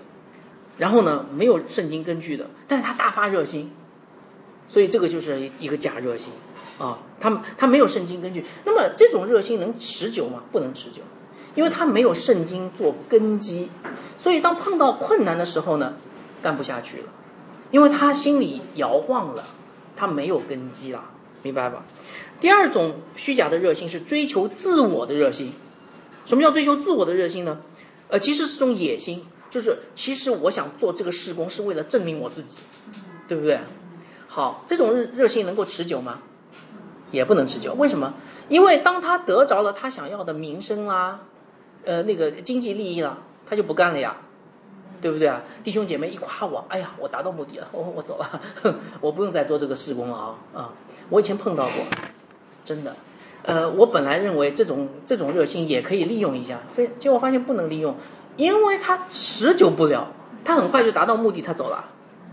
[0.77, 3.71] 然后呢没有圣经根据的，但是他大发热心，
[4.69, 6.31] 所以这个就是一个假热心。
[6.81, 10.43] 啊，他他没有圣经根据，那么这种热心能持久吗？
[10.51, 11.01] 不能持久。
[11.53, 13.69] 因为他没有圣经做根基，
[14.17, 15.95] 所以当碰到困难的时候呢，
[16.41, 17.09] 干不下去了，
[17.71, 19.43] 因为他心里摇晃了，
[19.97, 21.03] 他没有根基了，
[21.43, 21.83] 明白吧？
[22.39, 25.51] 第二种虚假的热心是追求自我的热心。
[26.25, 27.59] 什么叫追求自我的热心呢？
[28.07, 32.55] 呃，其实是种野心，就是其实我想做这个施工是为了证明我自己，
[33.27, 33.59] 对不对？
[34.27, 36.19] 好，这种热热心能够持久吗？
[37.11, 37.73] 也不能持久。
[37.75, 38.13] 为什么？
[38.49, 41.21] 因为当他得着了他想要的名声啊。
[41.83, 43.17] 呃，那个经济利益了，
[43.49, 44.15] 他就不干了呀，
[45.01, 45.41] 对不对啊？
[45.63, 48.39] 弟兄姐妹一夸我，哎呀，我达到目的了，我我走了，
[49.01, 50.69] 我不用再做这个施工了啊啊！
[51.09, 51.73] 我以前碰到过，
[52.63, 52.95] 真的，
[53.41, 57.95] 呃，我本来认为这种这种热心也可以利用一下，非结果发现不能利用，
[58.37, 60.09] 因为他持久不了，
[60.45, 61.83] 他很快就达到目的，他走了，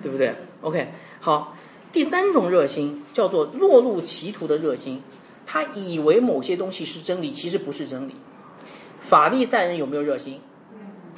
[0.02, 1.56] 对不对？OK，好，
[1.92, 5.02] 第三种热心叫做落入歧途的热心，
[5.46, 8.14] 他以为某些东西是真理，其实不是真理。
[9.00, 10.40] 法利赛人有没有热心？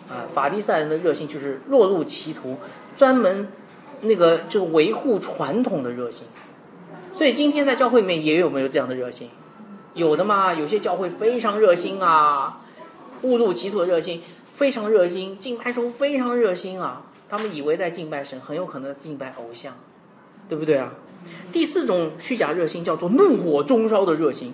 [0.09, 2.57] 啊，法利赛人的热心就是落入歧途，
[2.97, 3.49] 专门
[4.03, 6.27] 那个就维护传统的热心。
[7.15, 9.29] 所以今天在教会里面也有没有这样的热心？
[9.95, 12.61] 有的嘛，有些教会非常热心啊，
[13.23, 17.03] 误入歧途的热心，非常热心，敬拜时候非常热心啊。
[17.29, 19.75] 他们以为在敬拜神，很有可能敬拜偶像，
[20.51, 20.93] 对不对啊？
[21.51, 24.53] 第四种虚假热心叫做怒火中烧的热心。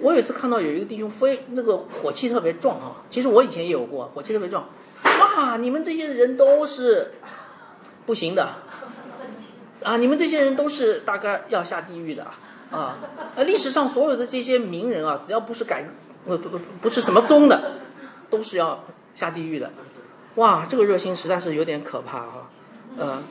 [0.00, 4.68] 我有一次看到有一个弟兄非那个火气特别壮啊，其实我以前也有过火气特别壮，
[5.04, 7.12] 哇，你们这些人都是
[8.04, 8.48] 不行的。
[9.84, 12.22] 啊，你们这些人都是大概要下地狱的
[12.70, 12.98] 啊，
[13.36, 15.84] 啊，历史上所有的这些名人啊，只要不是改
[16.24, 17.72] 不不不不是什么宗的，
[18.30, 18.84] 都是要
[19.16, 19.72] 下地狱的，
[20.36, 22.50] 哇，这个热心实在是有点可怕啊，
[22.96, 23.22] 呃，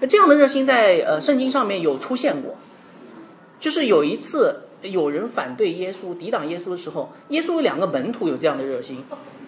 [0.00, 2.56] 那这样的热心在呃圣经上面有出现过，
[3.60, 4.62] 就是有一次。
[4.80, 9.04] 有人反对耶稣、抵挡耶稣的时候，耶稣有两个门徒有这样的热心，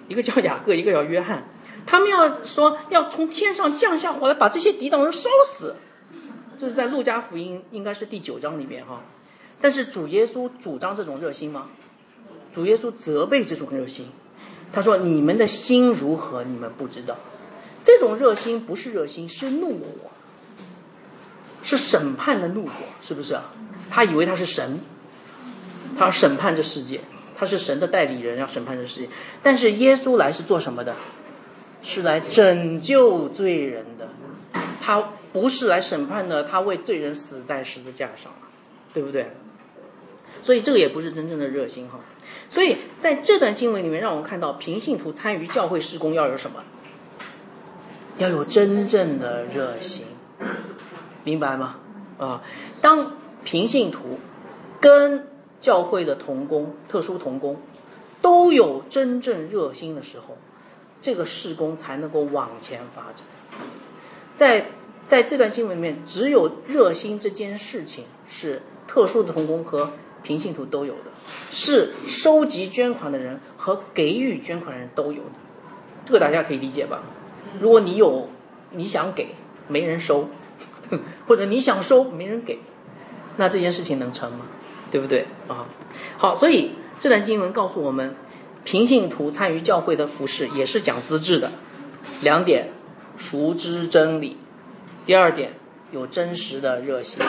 [0.09, 1.44] 一个叫雅各，一个叫约翰。
[1.86, 5.76] 他们要说要从天上降下火来，把这些抵挡人烧死。
[6.59, 9.03] 这是在路加福音应该是第九章里面哈。
[9.61, 11.68] 但是主耶稣主张这种热心吗？
[12.53, 14.09] 主耶稣责备这种热心，
[14.72, 16.42] 他说：“你们的心如何？
[16.42, 17.16] 你们不知道。
[17.84, 20.11] 这种热心不是热心，是怒火，
[21.77, 23.53] 是审判的怒火，是不是啊？
[23.89, 24.81] 他以为他是神。”
[25.99, 27.01] 他要审判这世界，
[27.37, 29.09] 他是神的代理人，要审判这世界。
[29.43, 30.95] 但是耶稣来是做什么的？
[31.83, 34.09] 是来拯救罪人的。
[34.81, 38.33] 他不是来审判的，他为罪人死在十字架上，
[38.95, 39.33] 对不对？
[40.43, 42.01] 所以这个也不是真正的热心哈。
[42.49, 46.62] 所以在这段经文里面，让我们看到平信徒参与教会施工要有什么？
[48.18, 50.07] 要有真正的热心，
[51.25, 51.77] 明白吗？
[52.18, 52.43] 啊，
[52.81, 53.12] 当
[53.45, 54.18] 平信徒
[54.81, 55.27] 跟
[55.61, 57.57] 教会的童工、特殊童工，
[58.23, 60.37] 都有真正热心的时候，
[61.01, 63.25] 这个事工才能够往前发展。
[64.35, 64.66] 在
[65.07, 69.91] 在这段经文里面，只有热心这件事情是特殊的童工和
[70.23, 71.11] 平信徒都有的，
[71.51, 75.31] 是收集捐款的人和给予捐款的人都有的。
[76.05, 77.03] 这个大家可以理解吧？
[77.61, 78.29] 如果你有
[78.71, 79.35] 你想给，
[79.68, 80.29] 没人收，
[81.26, 82.59] 或者你想收没人给，
[83.36, 84.47] 那这件事情能成吗？
[84.91, 85.66] 对不对啊？
[86.18, 88.16] 好，所以这段经文告诉我们，
[88.64, 91.53] 平信徒参与教会的服饰也是讲资质的。
[92.22, 92.70] 两点，
[93.16, 94.36] 熟知真理；
[95.07, 95.53] 第二点，
[95.93, 97.22] 有真实的热心，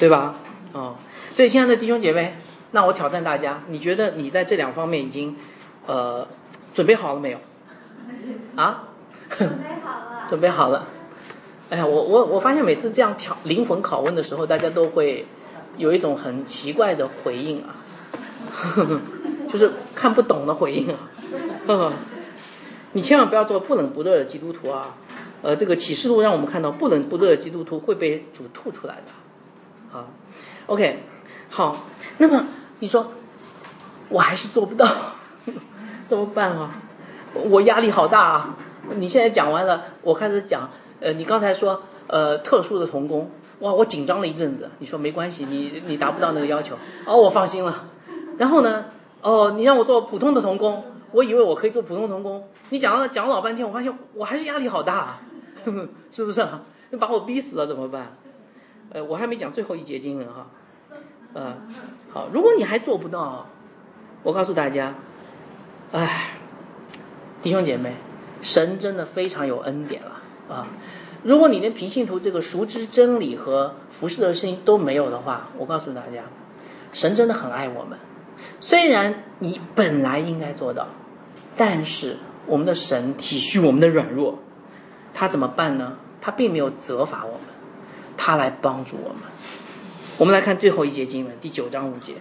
[0.00, 0.36] 对吧？
[0.72, 0.96] 啊，
[1.34, 2.36] 所以亲爱的弟兄姐妹，
[2.70, 5.36] 那我挑战大家，你觉得你在这两方面已经
[5.86, 6.26] 呃
[6.74, 7.38] 准备好了没有？
[8.56, 8.84] 啊？
[9.36, 10.24] 准备好了。
[10.28, 10.88] 准备好了。
[11.70, 15.24] 哎呀，我我我发现每次这样挑灵魂拷问的时候，大家都会。
[15.76, 17.78] 有一种很奇怪的回应啊，
[19.48, 21.92] 就是看不懂的回应啊。
[22.94, 24.96] 你千万不要做不冷不热的基督徒啊！
[25.40, 29.02] 呃，这个启示录让我们看到不冷不热的基督徒会被主吐出来的。
[29.92, 30.08] 好
[30.66, 31.04] ，OK，
[31.48, 31.86] 好。
[32.16, 32.46] 那么
[32.80, 33.12] 你说
[34.08, 34.84] 我还是做不到，
[36.08, 36.72] 怎么办啊？
[37.34, 38.56] 我压力好大啊！
[38.96, 40.68] 你现在讲完了，我开始讲。
[41.00, 43.30] 呃，你刚才说呃特殊的童工。
[43.60, 44.70] 哇，我紧张了一阵子。
[44.78, 47.88] 你说没关系，你你达不到那个要求，哦，我放心了。
[48.36, 48.84] 然后呢，
[49.20, 52.48] 哦，你让我做普通的童工，我以为我可以做普通童工。
[52.70, 55.18] 你讲了讲了老半天，我发现我还是压力好大，
[56.12, 56.62] 是不是啊？
[56.90, 58.16] 你把我逼死了怎么办？
[58.90, 60.46] 呃，我还没讲最后一节经文哈。
[61.34, 61.56] 呃，
[62.12, 63.44] 好，如果你还做不到，
[64.22, 64.94] 我告诉大家，
[65.90, 66.38] 哎，
[67.42, 67.94] 弟兄姐妹，
[68.40, 70.17] 神真的非常有恩典了
[70.48, 70.66] 啊。
[71.24, 76.22] 如果你连平信徒这个熟知真理和服侍的心都没有的话，我告诉大家，
[76.92, 77.98] 神真的很爱我们。
[78.60, 80.86] 虽然你本来应该做到，
[81.56, 84.38] 但是我们的神体恤我们的软弱，
[85.12, 85.94] 他怎么办呢？
[86.20, 87.40] 他并没有责罚我们，
[88.16, 89.22] 他来帮助我们。
[90.18, 92.14] 我们来看最后一节经文，第九章五节，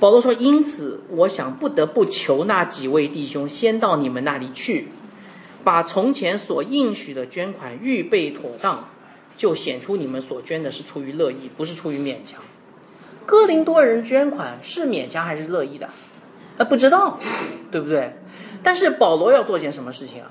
[0.00, 4.88] 保罗说：“因此，我想不得不求那几位弟兄先到你们那里去。”
[5.64, 8.88] 把从前所应许的捐款预备妥当，
[9.36, 12.42] 就显出你们所捐的是出于乐意，不是出于勉强。
[13.26, 15.88] 哥林多人捐款是勉强还是乐意的？
[16.58, 17.18] 呃，不知道，
[17.72, 18.12] 对不对？
[18.62, 20.30] 但是保罗要做件什么事情啊？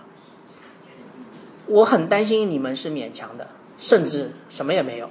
[1.65, 5.09] 我很担心你们是勉强的，甚至什么也没有。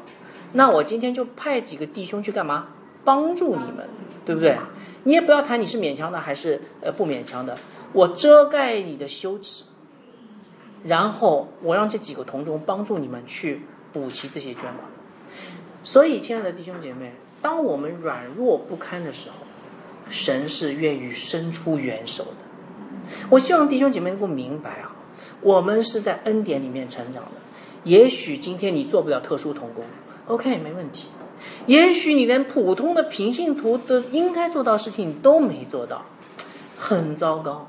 [0.52, 2.68] 那我今天就派几个弟兄去干嘛？
[3.04, 3.88] 帮助你们，
[4.24, 4.56] 对不对？
[5.02, 7.56] 你也不要谈你是勉强的还是呃不勉强的，
[7.92, 9.64] 我遮盖你的羞耻。
[10.85, 13.62] 然后我让这几个同中帮助你们去
[13.93, 14.78] 补齐这些捐款。
[15.85, 19.37] 所以，亲爱的弟兄姐妹，当我们软弱不堪的时候，
[20.11, 22.30] 神是愿意伸出援手的。
[23.30, 24.95] 我希望弟兄姐妹能够明白啊，
[25.41, 27.30] 我们是在恩典里面成长的。
[27.85, 29.85] 也许今天你做不了特殊童工
[30.26, 31.09] ，OK，没问题。
[31.66, 36.05] 也许你连普通的平信徒的应该做到事情都没做到，
[36.78, 37.66] 很糟糕。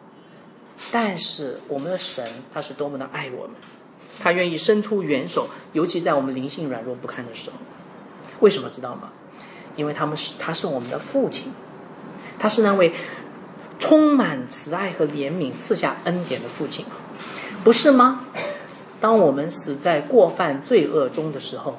[0.92, 3.56] 但是我们的神他是多么的爱我们，
[4.20, 7.58] 他愿意伸出援手，尤其在我们灵性软弱不堪的时候。
[8.40, 9.10] 为什么知道吗？
[9.76, 11.52] 因为他们是他是我们的父亲，
[12.38, 12.94] 他是那位
[13.80, 16.86] 充满慈爱和怜悯、赐下恩典的父亲，
[17.64, 18.26] 不是吗？
[19.00, 21.78] 当我们死在过犯罪恶中的时候，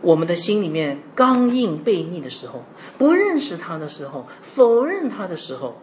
[0.00, 2.64] 我们的心里面刚硬悖逆的时候，
[2.98, 5.80] 不认识他的时候，否认他的时候，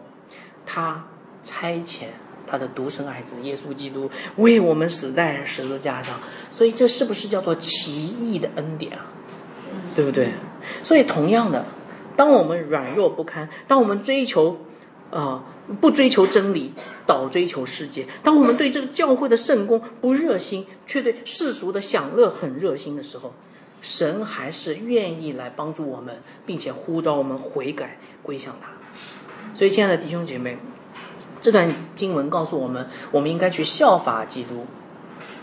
[0.66, 1.06] 他
[1.42, 2.04] 差遣
[2.46, 6.20] 他的独生爱子耶稣基督为我们死在十字架上。
[6.50, 9.06] 所以这是不是叫做奇异的恩典啊？
[9.94, 10.32] 对不对？
[10.82, 11.64] 所以同样的，
[12.16, 14.58] 当我们软弱不堪，当我们追求
[15.10, 15.44] 啊、
[15.80, 16.72] 不追求真理，
[17.06, 23.32] 倒追求世界，当我们对这个教会的圣功不热心，却对世俗的享乐很热心的时候，
[23.82, 28.68] 神还是愿意来帮助我们，并且呼召我们悔改归向他。
[29.54, 30.58] 所以，亲爱的弟兄姐妹，
[31.40, 34.66] 这段经文告诉我们，我们应该去效法基督，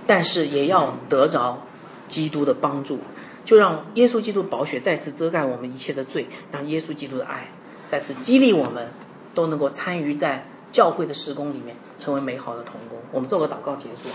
[0.05, 1.59] 但是也要得着
[2.07, 2.99] 基督的帮助，
[3.43, 7.49] 就让耶稣基督宝血再次遮盖我们一切的罪，让耶稣基督的爱
[7.89, 8.89] 再次激励我们，
[9.33, 12.99] 都能够参与在教会的施工里面，成为美好的童工。
[13.11, 14.09] 我们做个祷告结束。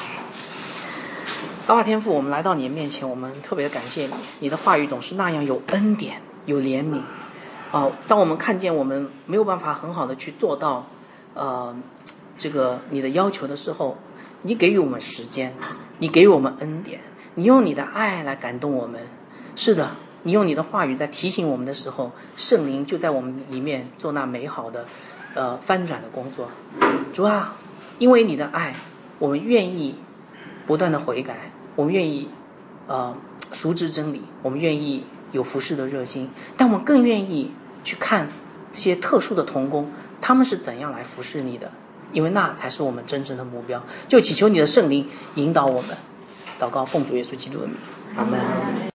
[1.66, 7.00] 阿爸天父，我们来到你的面前，我们特别的感谢你，你的话语总是那样有恩典、有怜悯。
[7.70, 10.86] 啊、当我们看见我们没有办法很好的去做到，
[11.34, 11.74] 呃，
[12.36, 13.96] 这个你的要求的时候，
[14.42, 15.54] 你给予我们时间，
[15.98, 17.00] 你给予我们恩典，
[17.34, 19.00] 你用你的爱来感动我们。
[19.54, 19.90] 是的，
[20.22, 24.86] 你用你的话语在提醒我们的时候，圣灵就在我们里面做那美好的，
[25.34, 26.48] 呃，翻转的工作。
[27.12, 27.54] 主啊，
[27.98, 28.74] 因为你的爱，
[29.18, 29.94] 我们愿意
[30.66, 32.28] 不断的悔改，我们愿意
[32.86, 33.14] 呃
[33.52, 37.52] 熟知真理，我们愿意有服侍的热心，但我们更愿意
[37.84, 38.28] 去看
[38.72, 39.90] 这些特殊的童工，
[40.22, 41.70] 他们是怎样来服侍你的，
[42.12, 43.84] 因为那才是我们真正的目标。
[44.08, 45.96] 就祈求你的圣灵引导我们，
[46.60, 47.76] 祷告奉主耶稣基督的名，
[48.16, 48.91] 阿门。